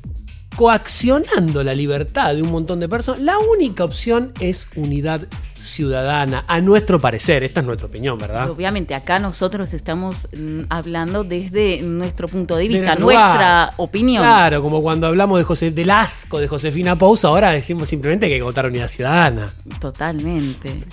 [0.57, 5.21] coaccionando la libertad de un montón de personas, la única opción es unidad
[5.59, 7.45] ciudadana, a nuestro parecer.
[7.45, 8.51] Esta es nuestra opinión, ¿verdad?
[8.51, 14.23] Obviamente acá nosotros estamos mm, hablando desde nuestro punto de vista, nuestra opinión.
[14.23, 18.35] Claro, como cuando hablamos de José, del asco de Josefina Pous, ahora decimos simplemente que
[18.35, 19.53] hay que votar unidad ciudadana.
[19.81, 20.85] Totalmente.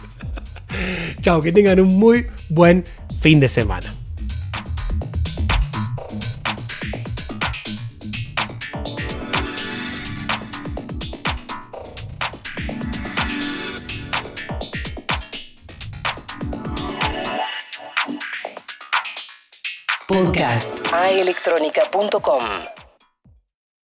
[1.21, 2.83] Chao, que tengan un muy buen
[3.21, 3.93] fin de semana.
[20.07, 20.83] Podcast.
[20.91, 22.82] Aelectronica.com